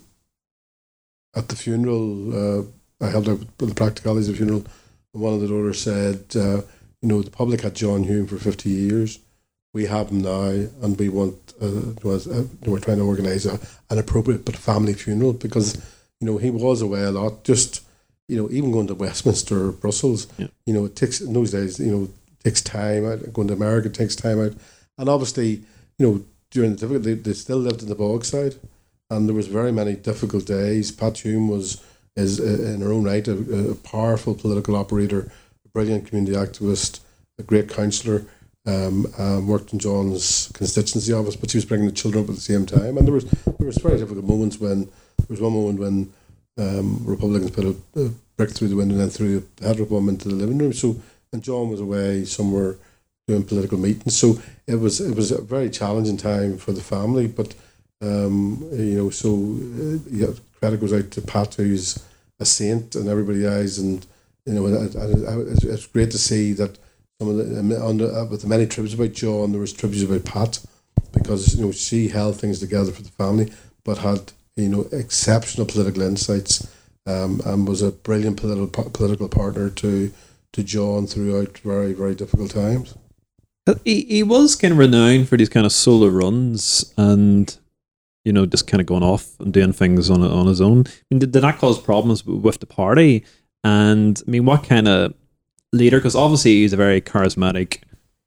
[1.36, 2.64] at the funeral, uh,
[3.02, 4.66] I held up the practicalities of the funeral,
[5.14, 6.62] and one of the daughters said, uh,
[7.02, 9.20] you know, the public had John Hume for 50 years.
[9.74, 10.50] We have him now,
[10.82, 15.34] and we want, uh, was, uh, we're trying to organise an appropriate but family funeral
[15.34, 15.76] because,
[16.20, 17.46] you know, he was away a lot.
[17.46, 17.85] Just,
[18.28, 20.48] you know, even going to Westminster or Brussels, yeah.
[20.66, 22.10] you know, it takes, in those days, you know,
[22.44, 23.34] takes time out.
[23.34, 24.54] Going to America takes time out.
[24.98, 25.64] And obviously,
[25.98, 28.58] you know, during the difficult, they, they still lived in the Bogside,
[29.10, 30.92] and there was very many difficult days.
[30.92, 31.84] Pat Hume was
[32.16, 35.30] is uh, in her own right a, a powerful political operator,
[35.66, 37.02] a brilliant community activist,
[37.38, 38.26] a great councillor.
[38.68, 42.36] Um, um, worked in John's constituency office, but she was bringing the children up at
[42.36, 42.98] the same time.
[42.98, 46.12] And there was there was very difficult moments when there was one moment when
[46.58, 50.10] um, Republicans put a, a, brick through the window and then threw a petrol bomb
[50.10, 50.74] into the living room.
[50.74, 50.98] So
[51.32, 52.78] and John was away somewhere
[53.28, 54.18] doing political meetings.
[54.18, 57.28] So it was it was a very challenging time for the family.
[57.28, 57.54] But
[58.02, 60.28] um, you know, so uh, yeah,
[60.60, 62.04] credit goes out to Pat, who's
[62.40, 64.06] a saint in everybody's eyes, and
[64.46, 66.78] you know, it's, great to see that
[67.20, 70.26] some of the the, uh, with the many tributes about John, there was tributes about
[70.26, 70.60] Pat
[71.12, 73.52] because you know she held things together for the family,
[73.84, 76.68] but had you know exceptional political insights.
[77.08, 80.12] Um, and was a brilliant political political partner to
[80.54, 82.96] to John throughout very very difficult times.
[83.84, 87.56] He, he was kind of renowned for these kind of solo runs and
[88.24, 90.86] you know just kind of going off and doing things on on his own.
[90.88, 93.24] I mean, did, did that cause problems with the party?
[93.64, 95.14] And I mean, what kind of
[95.74, 95.98] leader?
[95.98, 97.80] Because obviously he's a very charismatic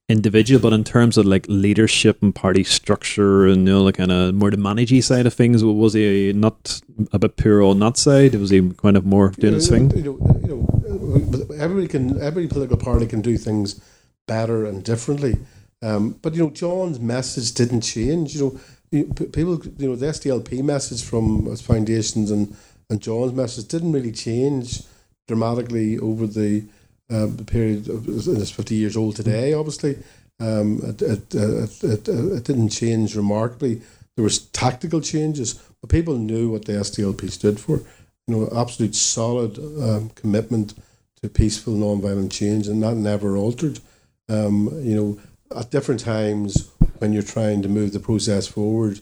[0.09, 4.11] individual, but in terms of like leadership and party structure and you know, like kind
[4.11, 6.81] of more the managing side of things, was he not
[7.13, 8.35] a bit pure on that side?
[8.35, 9.91] Was he kind of more doing his thing?
[9.97, 13.81] You know, you know, everybody can, every political party can do things
[14.27, 15.39] better and differently.
[15.83, 18.35] Um, but you know, John's message didn't change.
[18.35, 18.59] You
[18.93, 22.57] know, people, you know, the SDLP message from its foundations and
[22.91, 24.83] and John's message didn't really change
[25.27, 26.65] dramatically over the,
[27.09, 29.53] the period of it's fifty years old today.
[29.53, 29.99] Obviously,
[30.41, 33.83] um, it, it, it, it, it didn't change remarkably.
[34.17, 37.79] There was tactical changes, but people knew what the SDLP stood for.
[38.27, 40.75] You know, absolute solid um, commitment
[41.23, 43.81] to peaceful, non-violent change, and that never altered
[44.29, 45.19] um, you know,
[45.57, 49.01] at different times when you're trying to move the process forward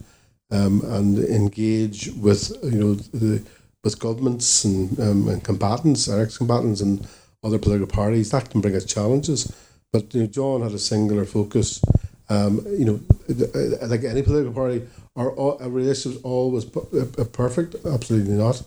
[0.51, 3.43] um, and engage with, you know, the,
[3.83, 7.07] with governments and, um, and combatants, ex-combatants and
[7.47, 9.55] other political parties, that can bring us challenges.
[9.93, 11.81] But you know, John had a singular focus.
[12.29, 13.01] Um, you know,
[13.87, 14.83] like any political party,
[15.15, 17.77] our, our relationships always perfect?
[17.87, 18.63] Absolutely not.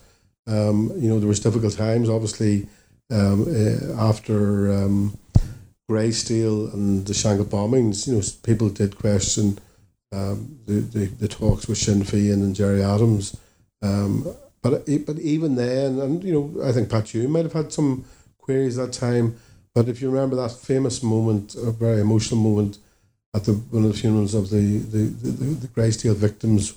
[0.48, 2.68] Um, you know, there was difficult times, obviously,
[3.12, 5.18] um, uh, after um,
[5.90, 9.60] Greysteel and the Shankill bombings, you know, people did question
[10.12, 13.38] um, the, the, the talks with Sinn Féin and Gerry Adams.
[13.82, 14.28] Um,
[14.62, 18.06] but but even then, and you know, I think Pat Hume might have had some
[18.50, 19.36] queries that time.
[19.76, 22.80] But if you remember that famous moment, a very emotional moment
[23.36, 25.32] at the one of the funerals of the the, the,
[25.64, 26.74] the Greysteel victims,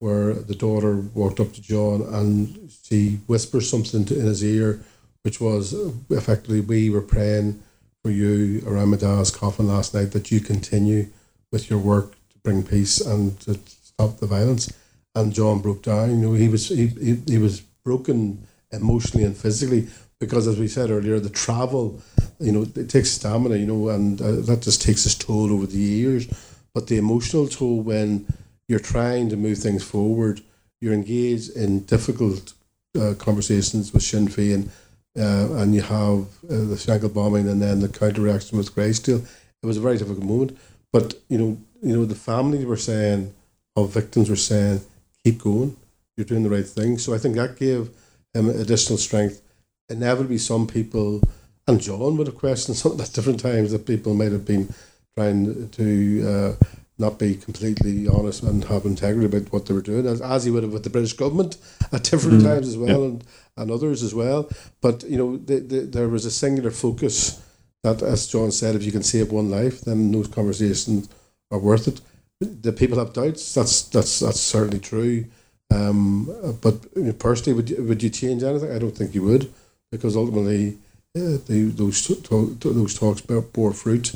[0.00, 4.80] where the daughter walked up to John and she whispers something to, in his ear,
[5.22, 7.62] which was uh, effectively, "We were praying."
[8.04, 11.06] for you around my dad's coffin last night that you continue
[11.50, 14.70] with your work to bring peace and to stop the violence.
[15.14, 16.10] And John broke down.
[16.10, 19.88] You know, he was he, he, he was broken emotionally and physically
[20.24, 22.02] because, as we said earlier, the travel,
[22.40, 23.56] you know, it takes stamina.
[23.56, 26.26] You know, and uh, that just takes its toll over the years.
[26.74, 28.26] But the emotional toll when
[28.68, 30.40] you're trying to move things forward,
[30.80, 32.54] you're engaged in difficult
[32.98, 34.70] uh, conversations with Sinn Féin
[35.16, 39.24] uh, and you have uh, the Shankill bombing and then the counter reaction with Greysteel.
[39.62, 40.58] It was a very difficult moment.
[40.92, 43.32] But, you know, you know, the families were saying,
[43.76, 44.80] of victims were saying,
[45.24, 45.76] keep going,
[46.16, 46.98] you're doing the right thing.
[46.98, 47.90] So I think that gave
[48.32, 49.42] him additional strength.
[49.88, 51.20] Inevitably, some people,
[51.66, 54.72] and John would have questioned some at different times that people might have been
[55.16, 56.64] trying to uh,
[56.98, 60.50] not be completely honest and have integrity about what they were doing, as, as he
[60.50, 61.56] would have with the British government
[61.92, 63.00] at different mm times as well.
[63.00, 63.06] Yeah.
[63.06, 63.24] And
[63.56, 64.48] and others as well.
[64.80, 67.42] But you know, the, the, there was a singular focus
[67.82, 71.08] that, as John said, if you can save one life, then those conversations
[71.50, 72.00] are worth it.
[72.40, 73.54] the people have doubts.
[73.54, 75.26] That's that's that's certainly true.
[75.72, 78.72] Um, but personally, would you, would you change anything?
[78.72, 79.52] I don't think you would,
[79.94, 80.76] because ultimately,
[81.14, 82.08] those
[82.58, 84.14] those talks bore fruit,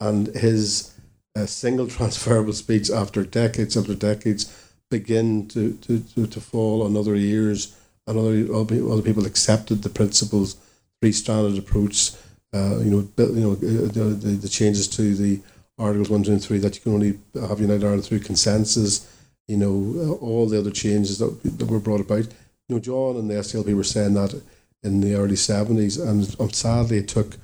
[0.00, 0.94] and his
[1.36, 6.96] uh, single transferable speech after decades after decades begin to, to, to, to fall on
[6.96, 10.56] other ears, and other other people accepted the principles,
[11.00, 12.12] three stranded approach.
[12.54, 15.40] Uh, you know, you know uh, the, the, changes to the
[15.78, 19.06] Articles 1, 2, and 3 that you can only have United Ireland through consensus,
[19.48, 22.26] you know, all the other changes that, that were brought about.
[22.68, 24.40] You know, John and the SDLP were saying that
[24.86, 27.34] in the early 70s, and um, sadly, it took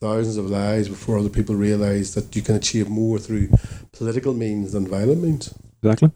[0.00, 3.48] thousands of lives before other people realised that you can achieve more through
[3.92, 5.54] political means than violent means.
[5.82, 6.10] Exactly.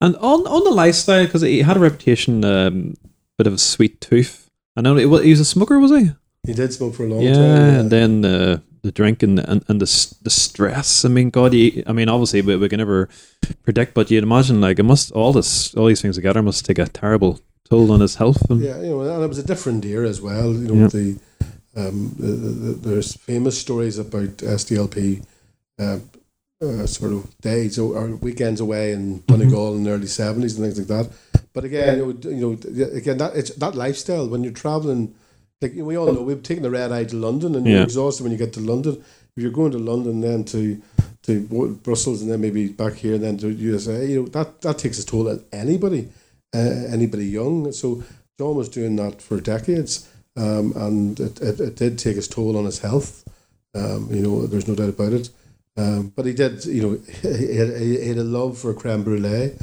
[0.00, 2.94] And on, on the lifestyle, because he had a reputation, um,
[3.36, 4.50] bit of a sweet tooth.
[4.76, 6.10] I know he was a smoker, was he?
[6.46, 7.42] He did smoke for a long yeah, time.
[7.42, 11.04] Yeah, and then uh, the drink and, and, and the the stress.
[11.04, 13.08] I mean, God, you, I mean, obviously we, we can never
[13.64, 16.78] predict, but you'd imagine like it must all this all these things together must take
[16.78, 18.50] a terrible toll on his health.
[18.50, 20.52] And, yeah, you know, and it was a different era as well.
[20.52, 20.88] You know, yeah.
[20.88, 21.18] the,
[21.76, 25.24] um, the, the, there's famous stories about SDLP.
[25.78, 25.98] Uh,
[26.62, 29.76] uh, sort of days or weekends away in Donegal mm-hmm.
[29.76, 31.42] in the early seventies and things like that.
[31.52, 35.14] But again, you know, you know, again that it's that lifestyle when you're traveling
[35.62, 38.32] like we all know, we've taken the red eye to London, and you're exhausted when
[38.32, 39.02] you get to London.
[39.36, 40.80] If you're going to London, then to
[41.22, 44.78] to Brussels, and then maybe back here, and then to USA, you know that that
[44.78, 46.08] takes a toll on anybody,
[46.56, 47.72] anybody young.
[47.72, 48.02] So
[48.38, 52.56] John was doing that for decades, um, and it, it, it, did take its toll
[52.56, 53.24] on his health.
[53.74, 55.30] Um, you know, there's no doubt about it.
[55.76, 59.56] Um, but he did, you know, he had, he had a love for creme brulee.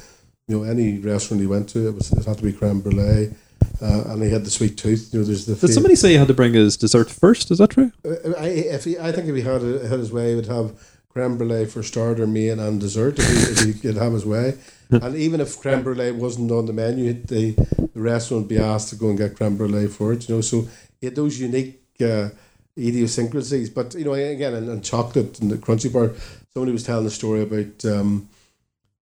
[0.48, 3.34] You know, any restaurant he went to, it was it had to be creme brulee
[3.82, 5.10] uh, and he had the sweet tooth.
[5.14, 5.56] You know, there's the.
[5.56, 7.52] Did somebody say he had to bring his dessert first?
[7.52, 7.92] Is that true?
[8.06, 10.72] Uh, I, if he, I think if he had, had his way, he would have
[11.14, 13.20] creme brulee for starter, main, and dessert.
[13.20, 14.58] If he, if he could have his way,
[14.90, 18.90] and even if creme brulee wasn't on the menu, the the restaurant would be asked
[18.90, 20.28] to go and get creme brulee for it.
[20.28, 20.68] You know, so
[21.00, 21.80] he had those unique.
[22.02, 22.30] Uh,
[22.76, 26.16] idiosyncrasies, but you know, again, and, and chocolate and the crunchy part.
[26.54, 28.30] Somebody was telling a story about um,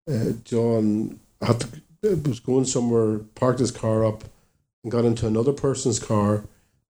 [0.10, 1.67] uh, John had to,
[2.28, 4.24] was going somewhere, parked his car up,
[4.84, 6.43] and got into another person's car.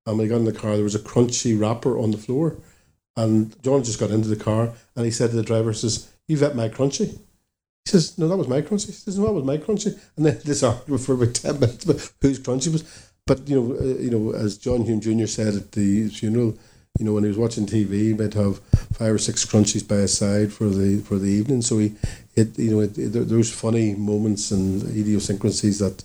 [0.06, 2.58] And when he got in the car, there was a Crunchie wrapper on the floor.
[3.22, 6.42] And John just got into the car and he said to the driver, says, You've
[6.42, 7.12] ate my Crunchie.
[7.86, 8.88] He says, No, that was my Crunchie.
[8.88, 10.00] He says, No, that was my Crunchie.
[10.18, 13.12] And then this argument for about 10 minutes about whose Crunchie was.
[13.28, 15.28] But, you know, uh, you know, as John Hume Jr.
[15.28, 16.58] said at the funeral,
[16.98, 18.60] you know, when he was watching TV, he might have
[18.94, 21.62] five or six Crunchies by his side for the for the evening.
[21.62, 21.94] So he,
[22.36, 26.04] it, you know, it, it, those funny moments and idiosyncrasies that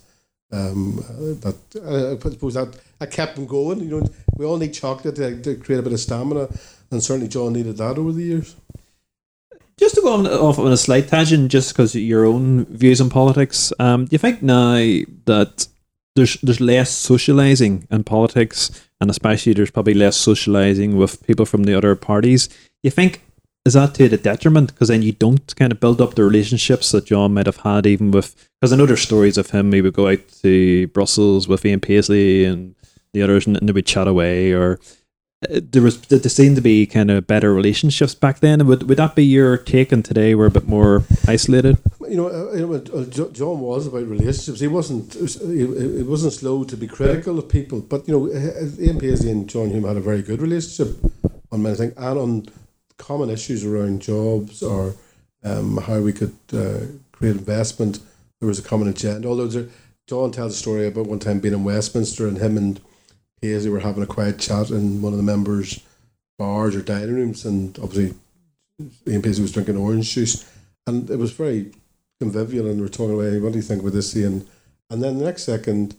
[0.51, 1.03] um,
[1.41, 3.79] that uh, I suppose that, that kept him going.
[3.81, 6.47] You know, we all need chocolate to, to create a bit of stamina,
[6.91, 8.55] and certainly John needed that over the years.
[9.79, 13.09] Just to go on, off on a slight tangent, just because your own views on
[13.09, 14.75] politics, um, do you think now
[15.25, 15.67] that
[16.15, 21.63] there's there's less socializing in politics, and especially there's probably less socializing with people from
[21.63, 22.49] the other parties?
[22.81, 23.21] You think
[23.67, 24.73] is that to the detriment?
[24.73, 27.85] Because then you don't kind of build up the relationships that John might have had,
[27.85, 28.49] even with.
[28.59, 29.73] Because I know there's stories of him.
[29.73, 32.75] He would go out to Brussels with Ian Paisley and
[33.13, 34.53] the others, and, they would chat away.
[34.53, 34.79] Or
[35.41, 38.65] there was there seemed to be kind of better relationships back then.
[38.65, 39.91] Would would that be your take?
[39.91, 41.77] And today we're a bit more isolated.
[42.09, 44.59] You know, uh, uh John was about relationships.
[44.59, 45.13] He wasn't.
[45.13, 47.81] He wasn't slow to be critical of people.
[47.81, 48.27] But you know,
[48.79, 50.97] Ian Paisley and John Hume had a very good relationship
[51.51, 52.45] on many things, and on
[52.97, 54.95] common issues around jobs or
[55.43, 56.79] um, how we could uh,
[57.11, 57.99] create investment.
[58.39, 59.27] There was a common agenda.
[59.27, 59.69] Although there,
[60.07, 62.81] John tells a story about one time being in Westminster and him and
[63.41, 65.79] Paisley were having a quiet chat in one of the members'
[66.37, 68.17] bars or dining rooms, and obviously
[69.07, 70.49] Ian Paisley was drinking orange juice,
[70.85, 71.71] and it was very
[72.19, 72.67] convivial.
[72.67, 74.47] And we were talking about, what do you think about this, Ian?
[74.89, 75.95] And then the next second,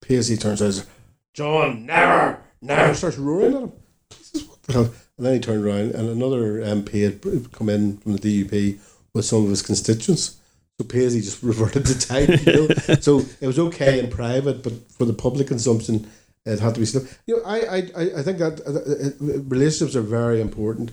[0.00, 0.86] Paisley turns and says,
[1.34, 3.72] "John, never, never," starts roaring at him.
[4.10, 7.98] Says, "What the hell?" And then he turned around and another MP had come in
[7.98, 8.78] from the DUP
[9.12, 10.38] with some of his constituents.
[10.78, 12.46] So Paisley just reverted to type.
[12.46, 12.94] You know?
[13.00, 16.10] so it was okay in private, but for the public consumption,
[16.46, 17.06] it had to be still.
[17.26, 20.90] You know, I, I, I think that uh, uh, relationships are very important.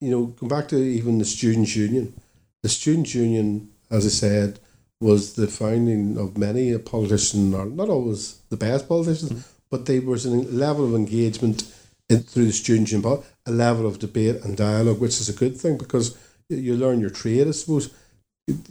[0.00, 2.14] You know, come back to even the Students' Union.
[2.62, 4.60] The Students' Union, as I said,
[5.00, 9.50] was the founding of many a politician, or not always the best politicians, mm-hmm.
[9.70, 11.72] but there was a level of engagement
[12.08, 15.56] in, through the students' union, a level of debate and dialogue, which is a good
[15.56, 16.16] thing because
[16.48, 17.92] you learn your trade, I suppose.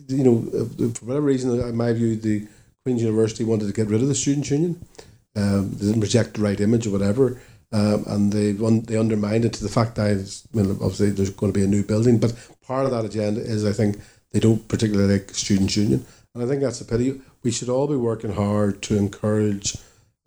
[0.08, 0.42] You know,
[0.94, 2.48] for whatever reason, in my view, the
[2.84, 4.82] Queen's University wanted to get rid of the students' union.
[5.38, 7.40] Um, they didn't project the right image or whatever.
[7.72, 11.30] Um, and they un- they undermined it to the fact that I mean, obviously there's
[11.30, 12.34] going to be a new building, but
[12.66, 14.00] part of that agenda is I think
[14.32, 16.06] they don't particularly like Students' Union.
[16.34, 17.22] And I think that's a pity.
[17.44, 19.78] We should all be working hard to encourage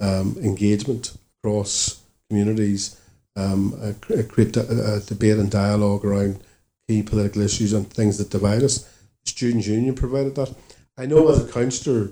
[0.00, 3.00] um, engagement across communities,
[3.36, 6.40] um, uh, create a, a debate and dialogue around
[6.88, 8.88] key political issues and things that divide us.
[9.24, 10.54] Students' Union provided that.
[10.98, 12.10] I know as a councillor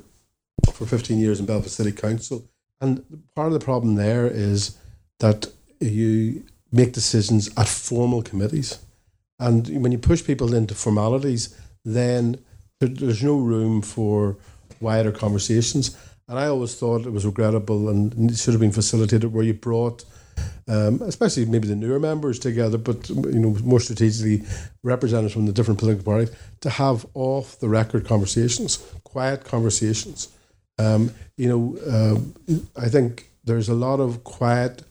[0.73, 2.45] for 15 years in Belfast City Council,
[2.81, 4.77] and part of the problem there is
[5.21, 5.47] that
[5.81, 8.79] you make decisions at formal committees.
[9.41, 12.39] And when you push people into formalities, then
[12.81, 14.37] there's no room for
[14.81, 15.97] wider conversations.
[16.29, 20.05] And I always thought it was regrettable and should have been facilitated where you brought,
[20.69, 24.45] um, especially maybe the newer members together, but you know more strategically
[24.83, 30.29] representatives from the different political parties to have off the record conversations, quiet conversations.
[30.79, 34.83] Um, you know, uh, I think there's a lot of quiet,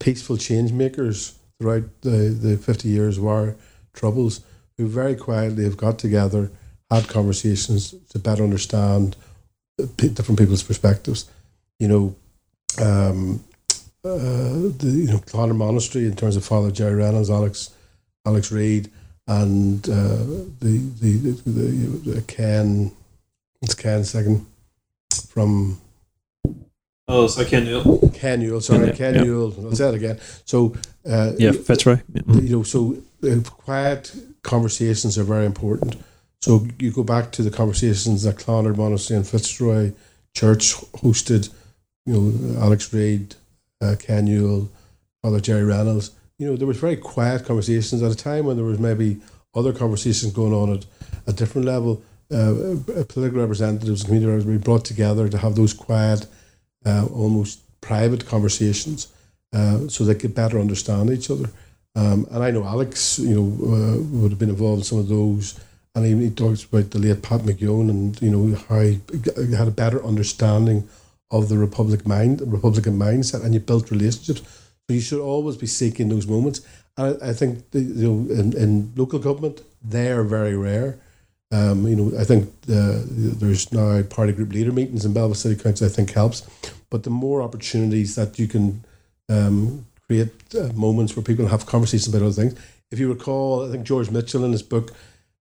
[0.00, 3.56] peaceful change makers throughout the, the 50 years our
[3.92, 4.40] troubles
[4.76, 6.50] who very quietly have got together,
[6.90, 9.16] had conversations to better understand
[9.96, 11.30] different people's perspectives.
[11.78, 12.16] You know,
[12.80, 13.44] um,
[14.04, 17.70] uh, the you know Clonard Monastery in terms of Father Gerry Reynolds, Alex
[18.26, 18.90] Alex Reid,
[19.26, 20.24] and uh,
[20.60, 22.92] the, the, the the Ken
[23.60, 24.46] it's Ken second
[25.20, 25.80] from
[27.08, 28.10] Oh, so Ken Newell.
[28.14, 29.24] Ken Newell, sorry, Ken, Ken yeah.
[29.24, 29.54] Newell.
[29.66, 30.18] I'll say it again.
[30.44, 30.74] So,
[31.08, 32.00] uh, yeah, Fitzroy.
[32.12, 32.22] Yeah.
[32.40, 35.96] You know, so uh, quiet conversations are very important.
[36.40, 39.92] So you go back to the conversations that Clonard Monastery and Fitzroy
[40.34, 41.50] Church hosted.
[42.06, 43.34] You know, Alex Reid,
[43.80, 44.70] uh, Ken Newell,
[45.22, 46.12] Father Gerry Reynolds.
[46.38, 49.20] You know, there was very quiet conversations at a time when there was maybe
[49.54, 50.86] other conversations going on at
[51.26, 52.02] a different level.
[52.32, 56.26] Uh, uh political representatives, community representatives, were brought together to have those quiet
[56.86, 59.08] uh, almost private conversations
[59.52, 61.50] uh, so they could better understand each other.
[61.94, 65.08] Um, and I know Alex, you know, uh, would have been involved in some of
[65.08, 65.60] those.
[65.94, 69.00] And he, he talks about the late Pat McGeown and, you know, how he
[69.54, 70.88] had a better understanding
[71.30, 74.40] of the Republic mind, Republican mindset, and you built relationships.
[74.40, 76.62] So you should always be seeking those moments.
[76.96, 80.98] And I, I think, the, you know, in, in local government, they're very rare.
[81.52, 85.62] Um, you know, I think uh, there's now party group leader meetings in Belfast City
[85.62, 85.86] Council.
[85.86, 86.48] I think helps,
[86.88, 88.82] but the more opportunities that you can
[89.28, 92.58] um, create uh, moments where people have conversations about other things.
[92.90, 94.92] If you recall, I think George Mitchell in his book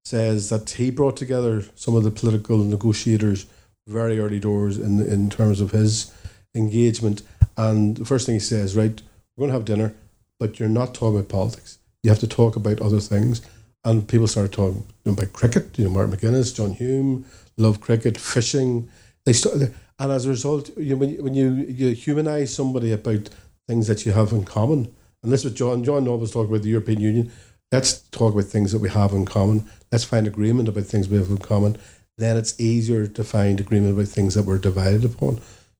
[0.03, 3.45] says that he brought together some of the political negotiators
[3.87, 6.13] very early doors in in terms of his
[6.53, 7.21] engagement.
[7.55, 9.01] And the first thing he says, right,
[9.35, 9.93] we're going to have dinner,
[10.39, 11.77] but you're not talking about politics.
[12.03, 13.41] You have to talk about other things
[13.83, 15.77] and people started talking about cricket.
[15.77, 17.25] You know, Martin McGuinness, John Hume,
[17.57, 18.89] love cricket, fishing.
[19.25, 22.91] They started, and as a result, you know, when you, when you you humanize somebody
[22.91, 23.29] about
[23.67, 25.83] things that you have in common, and this was John.
[25.83, 27.31] John always talked about the European Union.
[27.71, 29.65] Let's talk about things that we have in common.
[29.91, 31.77] Let's find agreement about things we have in common.
[32.17, 35.39] Then it's easier to find agreement about things that we're divided upon.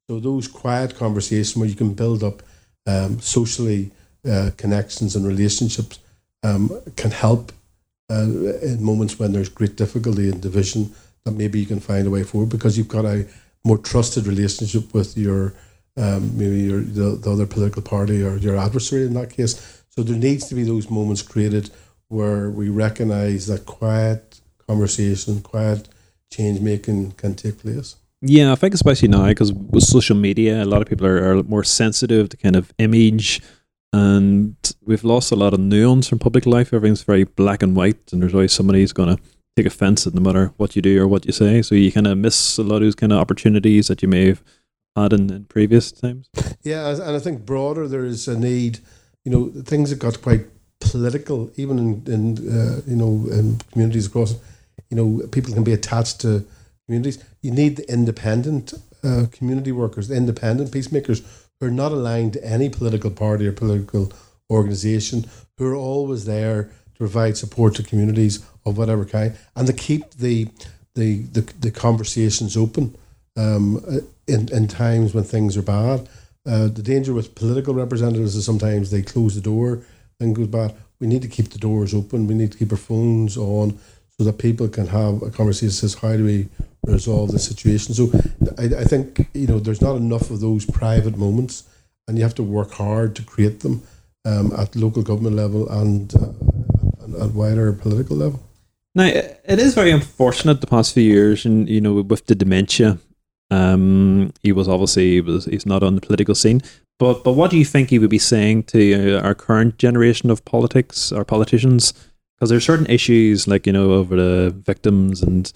[0.10, 2.42] So those quiet conversations where you can build up
[2.88, 3.92] um, socially
[4.28, 6.00] uh, connections and relationships
[6.44, 7.52] um, can help
[8.12, 10.94] uh, in moments when there's great difficulty and division,
[11.24, 13.26] that maybe you can find a way forward because you've got a
[13.64, 15.54] more trusted relationship with your
[15.98, 19.84] um, maybe your the, the other political party or your adversary in that case.
[19.90, 21.70] So there needs to be those moments created
[22.08, 25.88] where we recognise that quiet conversation, quiet
[26.32, 27.96] change making can take place.
[28.22, 31.44] Yeah, I think especially now because with social media, a lot of people are, are
[31.44, 33.42] more sensitive to kind of image
[33.94, 36.74] and we've lost a lot of nuance from public life.
[36.74, 39.22] Everything's very black and white, and there's always somebody who's going to
[39.56, 41.62] take offense at no matter what you do or what you say.
[41.62, 44.28] So you kind of miss a lot of those kind of opportunities that you may
[44.28, 44.44] have
[44.96, 46.30] had in, in previous times.
[46.64, 48.82] Yeah, and I think broader there is a need.
[49.26, 50.46] You know, things have got quite
[50.80, 54.36] political, even in, in uh, you know in communities across.
[54.92, 56.46] You know, people can be attached to
[56.86, 57.24] communities.
[57.42, 58.74] You need the independent
[59.04, 61.24] uh, community workers, the independent peacemakers
[61.62, 64.12] who are not aligned to any political party or political
[64.50, 65.26] organization,
[65.58, 70.10] who are always there to provide support to communities of whatever kind, and to keep
[70.16, 70.50] the
[70.96, 72.96] the the, the conversations open
[73.38, 73.80] um,
[74.28, 76.10] in in times when things are bad.
[76.44, 79.84] Uh, the danger with political representatives is sometimes they close the door,
[80.20, 80.74] and goes bad.
[81.00, 82.28] We need to keep the doors open.
[82.28, 83.80] We need to keep our phones on
[84.22, 85.72] so that people can have a conversation.
[85.72, 86.48] Says how do we
[86.86, 87.96] resolve the situation.
[87.96, 88.12] So
[88.58, 91.64] I, I think you know there's not enough of those private moments,
[92.08, 93.82] and you have to work hard to create them
[94.26, 98.40] um, at local government level and uh, at wider political level.
[98.94, 103.00] Now it is very unfortunate the past few years, and you know with the dementia,
[103.50, 106.62] um, he was obviously he was he's not on the political scene.
[107.00, 110.30] But but what do you think he would be saying to uh, our current generation
[110.30, 111.94] of politics, our politicians?
[112.42, 115.54] Because there's certain issues, like you know, over the victims and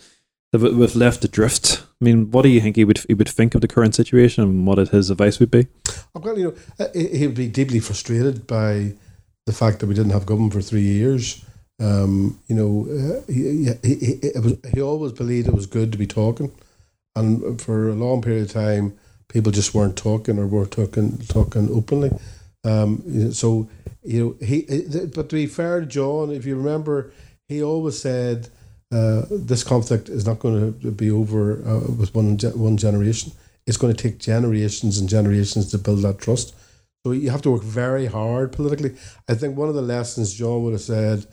[0.54, 1.84] with left adrift.
[2.00, 4.44] I mean, what do you think he would he would think of the current situation,
[4.44, 5.66] and what his advice would be?
[6.14, 8.94] Well, you know, uh, he would be deeply frustrated by
[9.48, 11.44] the fact that we didn't have government for three years.
[11.80, 15.98] Um, you know, uh, he, he, he, was, he always believed it was good to
[15.98, 16.52] be talking,
[17.16, 18.96] and for a long period of time,
[19.28, 22.12] people just weren't talking or weren't talking talking openly.
[22.66, 23.70] Um, so
[24.04, 24.62] you know, he.
[25.14, 27.12] But to be fair to John, if you remember,
[27.48, 28.50] he always said
[28.92, 33.32] uh, this conflict is not going to be over uh, with one one generation.
[33.68, 36.54] It's going to take generations and generations to build that trust.
[37.06, 38.96] So you have to work very hard politically.
[39.30, 41.26] I think one of the lessons John would have said,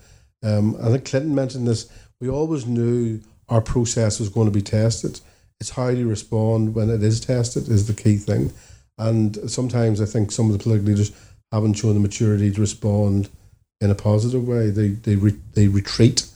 [0.43, 1.89] um, I think Clinton mentioned this,
[2.21, 5.19] we always knew our process was going to be tested.
[5.59, 8.51] It's how you respond when it is tested is the key thing.
[8.97, 11.11] And sometimes I think some of the political leaders
[11.51, 13.29] haven't shown the maturity to respond
[13.81, 14.69] in a positive way.
[14.69, 16.27] They they re, they retreat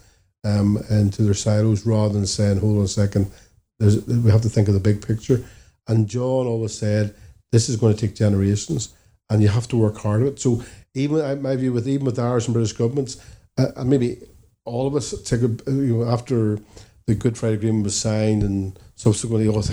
[0.43, 3.31] um, into their silos rather than saying, "Hold on a second,
[3.79, 5.43] There's, we have to think of the big picture."
[5.87, 7.15] And John always said,
[7.51, 8.93] "This is going to take generations."
[9.29, 10.39] and you have to work hard at it.
[10.39, 13.17] So even my view with even with Irish and British governments,
[13.57, 14.17] uh, and maybe
[14.65, 16.59] all of us take a, you know after
[17.05, 19.63] the Good Friday Agreement was signed and subsequently all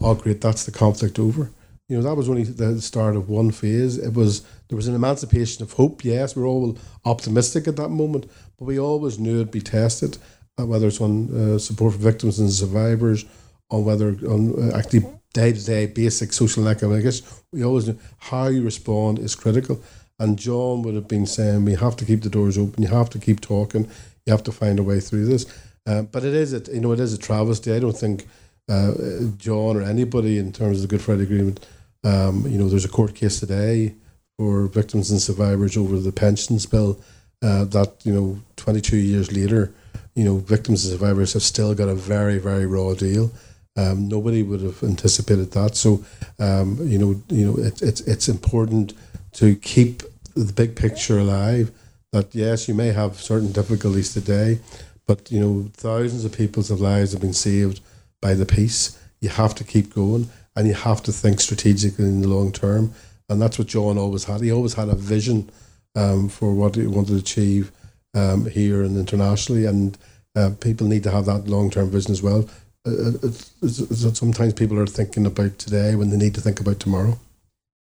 [0.00, 1.50] "Oh, great, that's the conflict over."
[1.88, 3.98] You know that was only the start of one phase.
[3.98, 6.04] It was there was an emancipation of hope.
[6.04, 10.16] Yes, we are all optimistic at that moment, but we always knew it'd be tested,
[10.58, 13.26] uh, whether it's on uh, support for victims and survivors,
[13.70, 17.42] on whether on uh, actually day to day basic social and economic issues.
[17.52, 19.82] We always know how you respond is critical.
[20.18, 22.82] And John would have been saying, we have to keep the doors open.
[22.82, 23.90] You have to keep talking.
[24.24, 25.44] You have to find a way through this.
[25.86, 27.72] Uh, but it is, a, you know, it is a travesty.
[27.72, 28.26] I don't think
[28.68, 28.92] uh,
[29.36, 31.66] John or anybody in terms of the Good Friday Agreement.
[32.04, 33.94] Um, you know, there's a court case today
[34.38, 37.00] for victims and survivors over the pensions bill.
[37.42, 39.74] Uh, that you know, 22 years later,
[40.14, 43.30] you know, victims and survivors have still got a very, very raw deal.
[43.76, 45.76] Um, nobody would have anticipated that.
[45.76, 46.04] So,
[46.38, 48.92] um, you know, you know, it, it's it's important
[49.32, 50.02] to keep
[50.34, 51.70] the big picture alive.
[52.12, 54.60] That yes, you may have certain difficulties today,
[55.06, 57.80] but you know, thousands of people's lives have been saved
[58.20, 58.98] by the peace.
[59.20, 62.92] You have to keep going, and you have to think strategically in the long term.
[63.28, 64.42] And that's what John always had.
[64.42, 65.50] He always had a vision
[65.94, 67.72] um, for what he wanted to achieve
[68.14, 69.96] um, here and internationally, and
[70.36, 72.48] uh, people need to have that long term vision as well
[72.86, 77.18] uh, uh sometimes people are thinking about today when they need to think about tomorrow.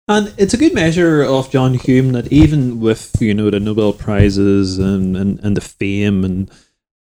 [0.08, 3.94] And it's a good measure of John Hume that even with you know the Nobel
[3.94, 6.52] prizes and, and, and the fame and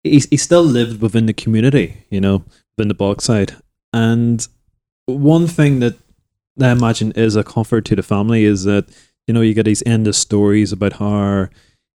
[0.04, 2.44] he, he still lived within the community, you know,
[2.76, 3.60] within the Bogside.
[3.92, 4.46] And
[5.16, 5.96] one thing that
[6.60, 8.86] I imagine is a comfort to the family is that
[9.26, 11.48] you know you get these endless stories about how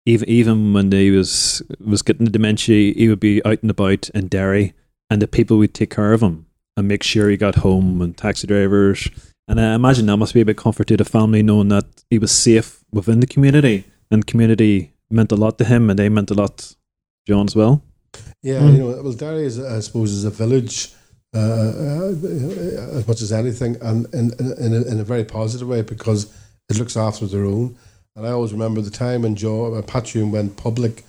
[0.06, 4.10] even even when he was was getting the dementia, he would be out and about
[4.10, 4.74] in Derry
[5.10, 6.46] and the people would take care of him
[6.78, 9.10] and make sure he got home and taxi drivers.
[9.48, 12.18] And I imagine that must be a bit comfort to the family knowing that he
[12.18, 16.32] was safe within the community and community meant a lot to him and they meant
[16.32, 16.76] a lot to
[17.28, 17.84] John as well.
[18.42, 18.72] Yeah, mm.
[18.74, 20.94] you know, well, Derry is, I suppose, is a village
[21.34, 25.82] uh, uh, as much as anything, and in, in, a, in a very positive way
[25.82, 26.32] because
[26.70, 27.76] it looks after their own.
[28.16, 31.04] And I always remember the time when Joe, uh, went public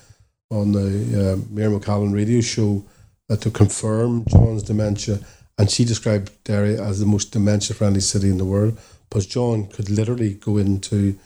[0.50, 0.88] on the
[1.32, 2.84] uh, Miriam O'Callaghan radio show
[3.28, 5.18] uh, to confirm John's dementia,
[5.58, 8.78] and she described Derry as the most dementia-friendly city in the world.
[9.08, 11.18] Because John could literally go into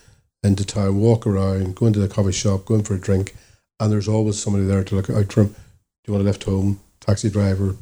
[0.43, 3.35] into town, walk around, go into the coffee shop, go in for a drink,
[3.81, 5.49] and there's always somebody there to look out for him.
[5.49, 5.55] Do
[6.07, 6.81] you want to lift home?
[7.01, 7.75] Taxi driver.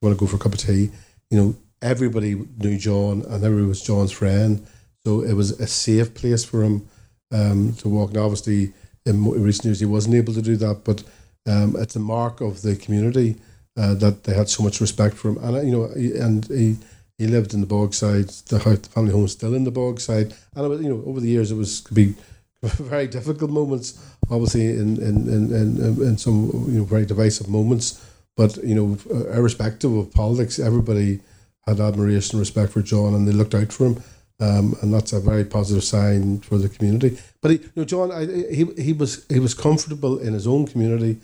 [0.00, 0.90] You want to go for a cup of tea?
[1.30, 4.64] You know, everybody knew John, and everybody was John's friend.
[5.04, 6.88] So it was a safe place for him
[7.32, 8.10] um, to walk.
[8.10, 8.72] And obviously,
[9.04, 11.02] in recent years, he wasn't able to do that, but
[11.46, 13.36] um, it's a mark of the community
[13.76, 15.38] uh, that they had so much respect for him.
[15.38, 15.84] And uh, you know,
[16.24, 16.76] and he
[17.16, 18.44] he lived in the Bogside.
[18.44, 20.32] The, house, the family home still in the Bogside.
[20.54, 22.14] And it was, you know, over the years, it was could be
[22.62, 23.98] very difficult moments.
[24.30, 28.04] Obviously, in in, in, in, in some you know very divisive moments.
[28.38, 28.96] But you know,
[29.34, 31.18] irrespective of politics, everybody
[31.66, 34.02] had admiration and respect for John, and they looked out for him.
[34.40, 37.18] Um, and that's a very positive sign for the community.
[37.42, 40.68] But he, you know, John, I, he he was he was comfortable in his own
[40.68, 41.18] community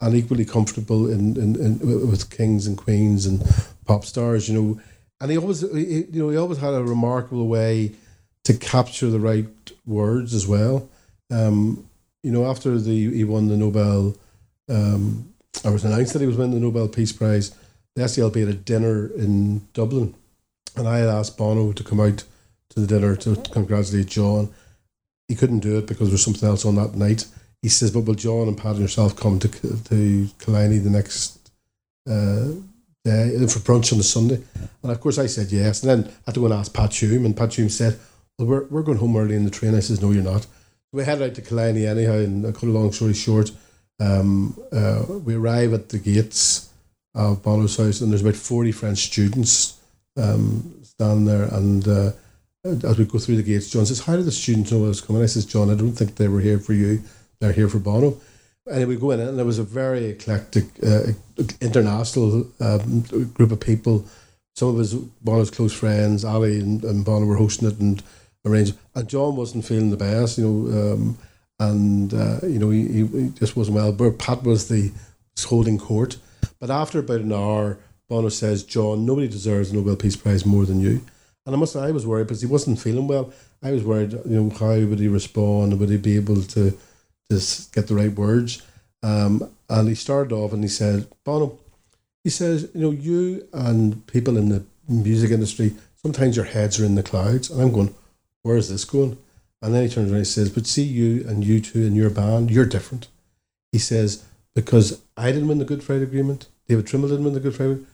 [0.00, 3.42] and equally comfortable in, in, in, with kings and queens and
[3.84, 4.80] pop stars, you know.
[5.20, 7.92] And he always, he, you know, he always had a remarkable way
[8.44, 9.48] to capture the right
[9.84, 10.88] words as well.
[11.32, 11.90] Um,
[12.22, 14.16] you know, after the he won the Nobel,
[14.68, 15.29] um,
[15.64, 17.54] I was announced that he was winning the Nobel Peace Prize.
[17.94, 20.14] The SDLP had a dinner in Dublin,
[20.76, 22.24] and I had asked Bono to come out
[22.70, 24.52] to the dinner to congratulate John.
[25.28, 27.26] He couldn't do it because there was something else on that night
[27.62, 31.50] he says, "But will John and Pat and yourself come to to Killiney the next
[32.08, 32.52] uh,
[33.04, 34.40] day for brunch on the Sunday?"
[34.82, 35.82] And of course, I said yes.
[35.82, 37.98] And then I had to go and ask Pat Hume, and Pat Hume said,
[38.38, 40.46] "Well, we're we're going home early in the train." I says, "No, you're not."
[40.92, 43.52] We headed out to Killiney anyhow, and I cut a long story short,
[44.00, 46.70] um, uh, we arrive at the gates
[47.14, 49.78] of Bono's house, and there's about forty French students
[50.16, 51.86] um, standing there, and.
[51.86, 52.12] Uh,
[52.62, 55.00] as we go through the gates, John says, How did the students know I was
[55.00, 55.22] coming?
[55.22, 57.02] I says, John, I don't think they were here for you.
[57.40, 58.20] They're here for Bono.
[58.70, 61.12] And we go in, and there was a very eclectic, uh,
[61.60, 63.00] international um,
[63.32, 64.04] group of people.
[64.54, 68.02] Some of his Bono's close friends, Ali and, and Bono, were hosting it and
[68.44, 68.76] arranged.
[68.94, 71.18] And John wasn't feeling the best, you know, um,
[71.60, 73.92] and uh, you know he, he just wasn't well.
[73.92, 74.90] But Pat was the
[75.46, 76.16] holding court.
[76.58, 80.66] But after about an hour, Bono says, "John, nobody deserves the Nobel Peace Prize more
[80.66, 81.02] than you."
[81.46, 83.32] And I must say, I was worried because he wasn't feeling well.
[83.62, 85.78] I was worried, you know, how would he respond?
[85.78, 86.78] Would he be able to,
[87.30, 88.62] just get the right words?
[89.02, 91.58] Um, and he started off and he said, Bono,
[92.22, 96.84] he says, you know, you and people in the music industry, sometimes your heads are
[96.84, 97.50] in the clouds.
[97.50, 97.94] And I'm going,
[98.42, 99.16] where is this going?
[99.62, 102.10] And then he turns around and he says, but see you and U2 and your
[102.10, 103.08] band, you're different.
[103.72, 107.40] He says, because I didn't win the Good Friday Agreement, David Trimble didn't win the
[107.40, 107.88] Good Friday Agreement,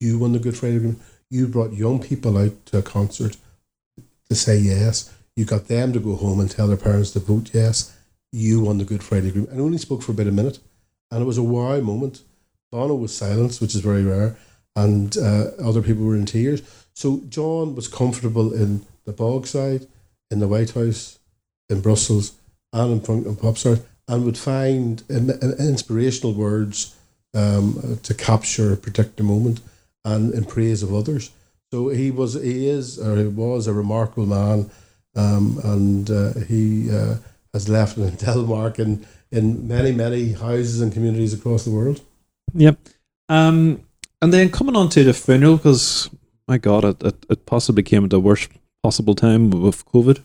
[0.00, 1.00] you won the Good Friday Agreement
[1.30, 3.36] you brought young people out to a concert
[4.28, 5.14] to say yes.
[5.36, 7.96] You got them to go home and tell their parents to vote yes.
[8.32, 9.52] You won the Good Friday Agreement.
[9.52, 10.58] And only spoke for about a minute.
[11.10, 12.22] And it was a wow moment.
[12.70, 14.36] Bono was silenced, which is very rare,
[14.76, 16.62] and uh, other people were in tears.
[16.94, 19.88] So John was comfortable in the Bogside,
[20.30, 21.18] in the White House,
[21.68, 22.32] in Brussels,
[22.72, 26.96] and in front of Popstars, and would find inspirational words
[27.34, 29.60] um, to capture a particular moment
[30.04, 31.30] and in praise of others.
[31.72, 34.70] So he was, he is, or he was a remarkable man,
[35.14, 37.16] um, and uh, he uh,
[37.52, 42.00] has left an indelible mark in, in many, many houses and communities across the world.
[42.54, 42.78] Yep.
[43.28, 43.84] Um,
[44.20, 46.10] and then coming on to the funeral, because
[46.48, 48.50] my God, it, it, it, possibly came at the worst
[48.82, 50.20] possible time with COVID.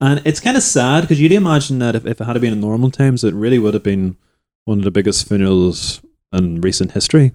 [0.00, 2.60] And it's kind of sad because you'd imagine that if, if it had been in
[2.60, 4.16] normal times, it really would have been
[4.64, 6.00] one of the biggest funerals
[6.32, 7.32] in recent history.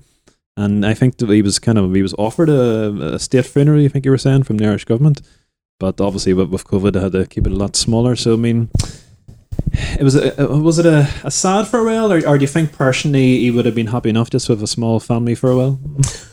[0.56, 3.82] And I think that he was kind of he was offered a, a state funeral.
[3.82, 5.22] You think you were saying from the Irish government,
[5.80, 8.16] but obviously with, with COVID, they had to keep it a lot smaller.
[8.16, 8.70] So I mean,
[10.00, 13.40] it was a, was it a, a sad farewell, or, or do you think personally
[13.40, 15.80] he would have been happy enough just with a small family farewell?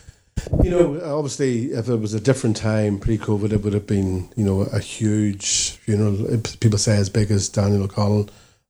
[0.63, 4.45] You know, obviously, if it was a different time pre-COVID, it would have been you
[4.45, 6.39] know a huge funeral.
[6.61, 8.29] People say as big as Daniel O'Connell.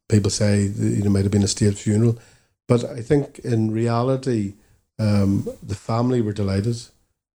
[0.09, 2.19] People say you know might have been a state funeral,
[2.67, 4.55] but I think in reality
[4.99, 6.77] um, the family were delighted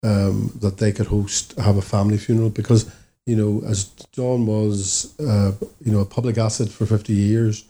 [0.03, 2.91] um, that they could host have a family funeral because
[3.25, 5.53] you know as John was uh,
[5.83, 7.65] you know a public asset for fifty years,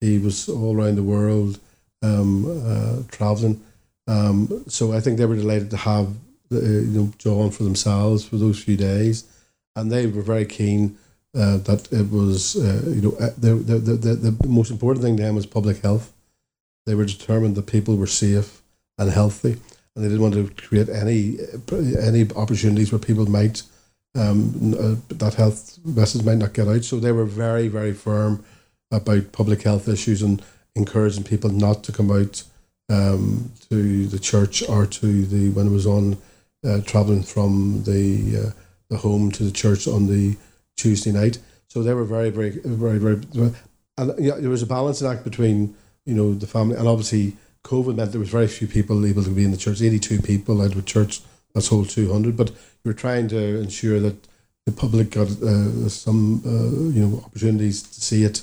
[0.00, 1.58] he was all around the world
[2.02, 3.60] um, uh, traveling.
[4.06, 6.08] Um, so I think they were delighted to have
[6.52, 9.24] uh, you know John for themselves for those few days,
[9.76, 10.98] and they were very keen
[11.34, 15.16] uh, that it was uh, you know uh, the, the, the, the most important thing
[15.16, 16.12] to them was public health.
[16.86, 18.60] They were determined that people were safe
[18.98, 19.56] and healthy,
[19.94, 21.38] and they didn't want to create any
[21.98, 23.62] any opportunities where people might
[24.14, 26.84] um, uh, that health message might not get out.
[26.84, 28.44] So they were very very firm
[28.92, 30.42] about public health issues and
[30.76, 32.44] encouraging people not to come out
[32.88, 36.16] um, to the church or to the when it was on
[36.64, 38.50] uh, traveling from the uh,
[38.90, 40.36] the home to the church on the
[40.76, 41.38] Tuesday night.
[41.68, 43.20] So they were very very very very,
[43.98, 45.74] and yeah, there was a balancing act between
[46.04, 49.30] you know the family and obviously COVID meant there was very few people able to
[49.30, 49.80] be in the church.
[49.80, 51.22] Eighty-two people out of a church
[51.54, 52.36] that's whole two hundred.
[52.36, 54.16] But you were trying to ensure that
[54.66, 58.42] the public got uh, some uh, you know opportunities to see it.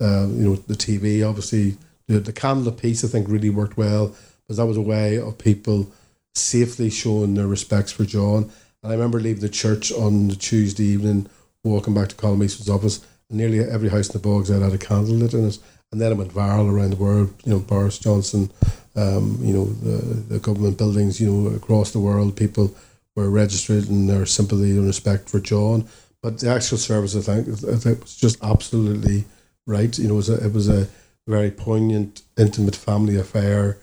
[0.00, 1.76] Uh, you know the TV obviously
[2.12, 5.38] the the candle piece I think really worked well because that was a way of
[5.38, 5.90] people
[6.34, 8.50] safely showing their respects for John.
[8.82, 11.28] And I remember leaving the church on the Tuesday evening,
[11.64, 14.78] walking back to Colm Eastwood's office, and nearly every house in the bogs had a
[14.78, 15.58] candle lit in it
[15.92, 17.32] and then it went viral around the world.
[17.44, 18.50] You know, Boris Johnson,
[18.96, 19.98] um, you know, the,
[20.34, 22.74] the government buildings, you know, across the world, people
[23.16, 25.88] were registered in their sympathy and respect for John.
[26.22, 29.24] But the actual service, I think, I think was just absolutely
[29.66, 29.96] right.
[29.98, 30.86] You know, it was a, it was a
[31.30, 33.78] very poignant, intimate family affair.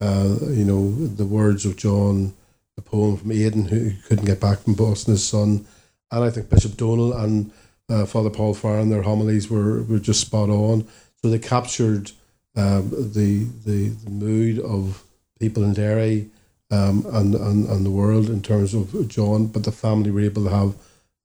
[0.00, 2.34] Uh, you know, the words of John,
[2.76, 5.66] the poem from Aidan, who couldn't get back from Boston, his son,
[6.10, 7.50] and I think Bishop Donal and
[7.88, 10.86] uh, Father Paul Farren, their homilies were, were just spot on.
[11.20, 12.12] So they captured
[12.56, 15.04] um, the, the, the mood of
[15.38, 16.30] people in Derry
[16.72, 20.44] um, and, and and the world in terms of John, but the family were able
[20.44, 20.74] to have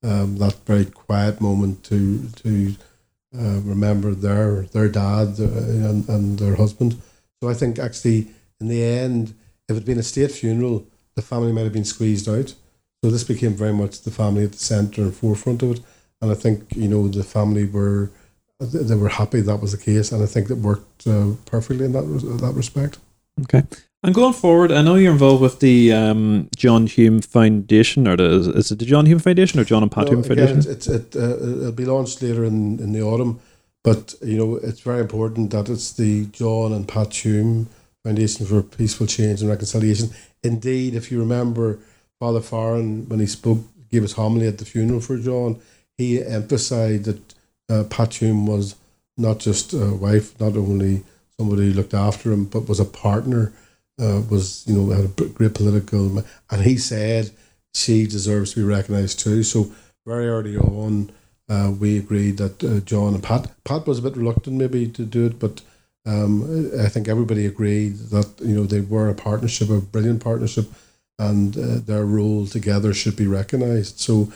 [0.02, 2.74] um, that very quiet moment to to
[3.36, 5.44] uh, remember their their dad uh,
[5.88, 7.00] and, and their husband.
[7.40, 8.28] So I think actually
[8.60, 9.34] in the end,
[9.68, 12.54] if it had been a state funeral, the family might have been squeezed out.
[13.02, 15.80] So this became very much the family at the centre and forefront of it.
[16.20, 18.10] And I think you know the family were
[18.60, 21.92] they were happy that was the case, and I think it worked uh, perfectly in
[21.92, 22.02] that
[22.40, 22.98] that respect.
[23.42, 23.62] Okay.
[24.08, 28.54] And going forward, I know you're involved with the um, John Hume Foundation, or the,
[28.56, 30.56] is it the John Hume Foundation or John and Pat no, Hume Foundation?
[30.60, 33.38] It's, it's, it, uh, it'll be launched later in, in the autumn,
[33.84, 37.68] but you know it's very important that it's the John and Pat Hume
[38.02, 40.08] Foundation for Peaceful Change and Reconciliation.
[40.42, 41.78] Indeed, if you remember,
[42.18, 43.58] Father Farren, when he spoke,
[43.90, 45.60] gave his homily at the funeral for John,
[45.98, 47.34] he emphasised that
[47.68, 48.74] uh, Pat Hume was
[49.18, 51.04] not just a wife, not only
[51.38, 53.52] somebody who looked after him, but was a partner
[53.98, 57.30] uh, was you know had a great political, and he said
[57.74, 59.42] she deserves to be recognised too.
[59.42, 59.70] So
[60.06, 61.10] very early on,
[61.48, 65.04] uh, we agreed that uh, John and Pat Pat was a bit reluctant maybe to
[65.04, 65.62] do it, but
[66.06, 70.70] um, I think everybody agreed that you know they were a partnership, a brilliant partnership,
[71.18, 74.00] and uh, their role together should be recognised.
[74.00, 74.32] So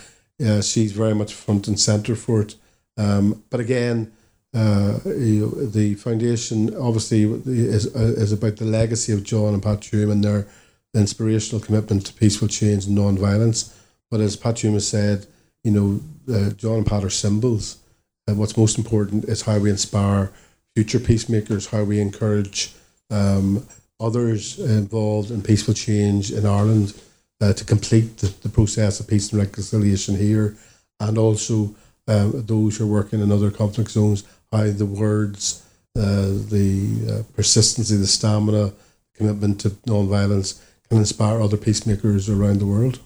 [0.60, 2.56] she's very much front and centre for it.
[2.96, 4.12] Um, but again,
[4.54, 10.22] uh, the foundation obviously is is about the legacy of John and Pat Hume and
[10.22, 10.46] their
[10.94, 13.78] inspirational commitment to peaceful change and non-violence.
[14.10, 15.26] But as Pat Hume has said,
[15.64, 16.00] you know,
[16.34, 17.78] uh, John and Pat are symbols.
[18.26, 20.32] And what's most important is how we inspire
[20.76, 22.74] future peacemakers, how we encourage
[23.10, 23.66] um,
[23.98, 26.94] others involved in peaceful change in Ireland
[27.40, 30.56] uh, to complete the, the process of peace and reconciliation here,
[31.00, 31.74] and also
[32.06, 36.70] uh, those who are working in other conflict zones by the words, uh, the
[37.10, 38.72] uh, persistency, the stamina,
[39.14, 43.00] commitment to non-violence can inspire other peacemakers around the world.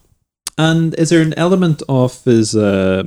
[0.59, 3.05] And is there an element of his uh,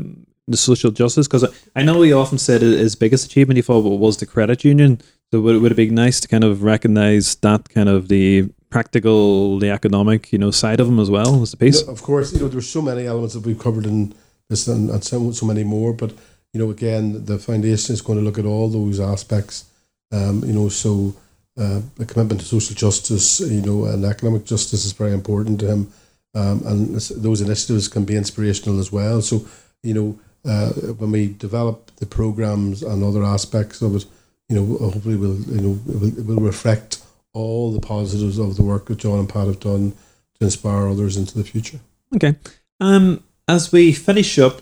[0.48, 1.28] the social justice?
[1.28, 5.02] Because I know he often said his biggest achievement he thought was the credit union.
[5.32, 9.60] So would, would it be nice to kind of recognize that kind of the practical,
[9.60, 11.82] the economic, you know, side of him as well as the piece?
[11.82, 14.14] of course, you know, there there's so many elements that we've covered in
[14.50, 16.14] this and, and so, so many more, but
[16.54, 19.66] you know, again, the foundation is going to look at all those aspects.
[20.12, 21.16] Um, you know, so
[21.58, 25.68] uh, a commitment to social justice, you know, and economic justice is very important to
[25.68, 25.92] him.
[26.34, 29.22] Um, and those initiatives can be inspirational as well.
[29.22, 29.46] So,
[29.84, 34.06] you know, uh, when we develop the programs and other aspects of it,
[34.48, 38.86] you know, hopefully we'll, you know, will will reflect all the positives of the work
[38.88, 39.92] that John and Pat have done
[40.40, 41.80] to inspire others into the future.
[42.16, 42.36] Okay.
[42.80, 44.62] Um, as we finish up,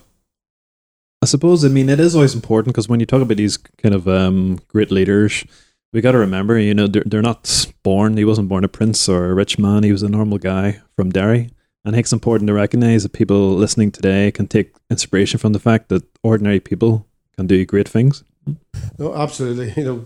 [1.27, 4.07] suppose, I mean, it is always important because when you talk about these kind of
[4.07, 5.45] um, great leaders,
[5.93, 9.07] we got to remember, you know, they're, they're not born, he wasn't born a prince
[9.07, 11.51] or a rich man, he was a normal guy from Derry.
[11.85, 15.53] And I think it's important to recognize that people listening today can take inspiration from
[15.53, 18.23] the fact that ordinary people can do great things.
[18.97, 19.71] No, absolutely.
[19.77, 20.05] You know,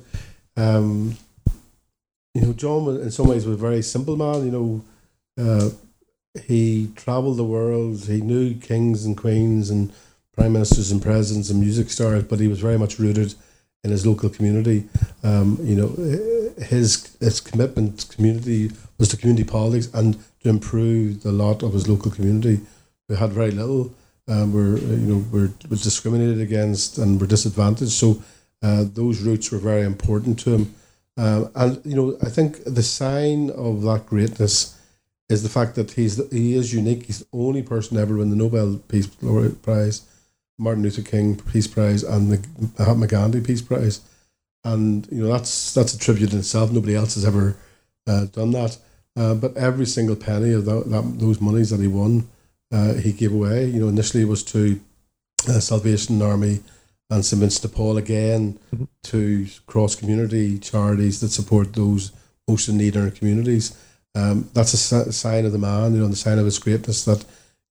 [0.58, 1.18] um,
[2.34, 4.46] you know, John in some ways was a very simple man.
[4.46, 4.84] You know,
[5.38, 5.70] uh,
[6.44, 8.06] he travelled the world.
[8.06, 9.92] He knew kings and queens and
[10.34, 13.36] prime ministers and presidents and music stars, but he was very much rooted
[13.84, 14.88] in his local community.
[15.24, 15.90] Um, you know,
[16.64, 21.74] his his commitment to community was to community politics and to improve the lot of
[21.74, 22.62] his local community.
[23.10, 23.94] We had very little.
[24.28, 27.92] Um, we're you know we're, we're discriminated against and we're disadvantaged.
[27.92, 28.22] So
[28.62, 30.76] uh, those roots were very important to him.
[31.18, 34.78] Uh, and you know, I think the sign of that greatness
[35.28, 37.06] is the fact that he's he is unique.
[37.06, 40.04] He's the only person ever win the Nobel Peace Prize
[40.58, 44.02] Martin Luther King Peace Prize and the Mahatma Gandhi Peace Prize,
[44.64, 46.72] and you know that's that's a tribute in itself.
[46.72, 47.58] Nobody else has ever
[48.08, 48.78] uh, done that.
[49.16, 52.30] Uh, but every single penny of that, that those monies that he won,
[52.72, 53.66] uh, he gave away.
[53.66, 54.80] You know, initially it was to
[55.50, 56.62] uh, Salvation Army
[57.10, 58.86] and St Vincent de Paul again mm-hmm.
[59.04, 62.12] to cross community charities that support those
[62.48, 63.78] most in need in our communities.
[64.16, 67.24] Um, that's a sign of the man, you know, the sign of his greatness that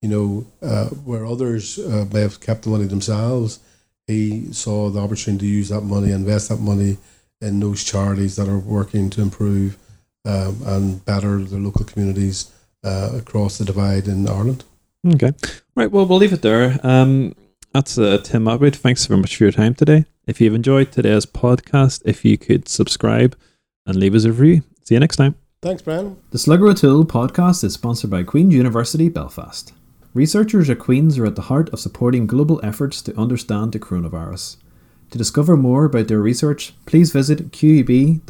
[0.03, 3.61] you know, uh, where others uh, may have kept the money themselves,
[4.07, 6.99] he saw the opportunity to use that money, invest that money
[7.41, 9.77] in those charities that are working to improve
[10.25, 12.53] um, and better the local communities
[12.85, 14.65] uh, across the divide in Ireland.
[15.07, 15.33] Okay.
[15.75, 15.91] Right.
[15.91, 16.79] Well, we'll leave it there.
[16.83, 17.35] Um,
[17.73, 18.77] that's uh, Tim Attwood.
[18.77, 20.05] Thanks very much for your time today.
[20.27, 23.37] If you've enjoyed today's podcast, if you could subscribe
[23.87, 24.63] and leave us a review.
[24.85, 25.37] See you next time.
[25.63, 26.17] Thanks, Brian.
[26.31, 29.73] The Slugger O'Toole podcast is sponsored by Queen's University Belfast.
[30.13, 34.57] Researchers at Queen's are at the heart of supporting global efforts to understand the coronavirus.
[35.13, 38.21] To discover more about their research, please visit qub.ac.uk.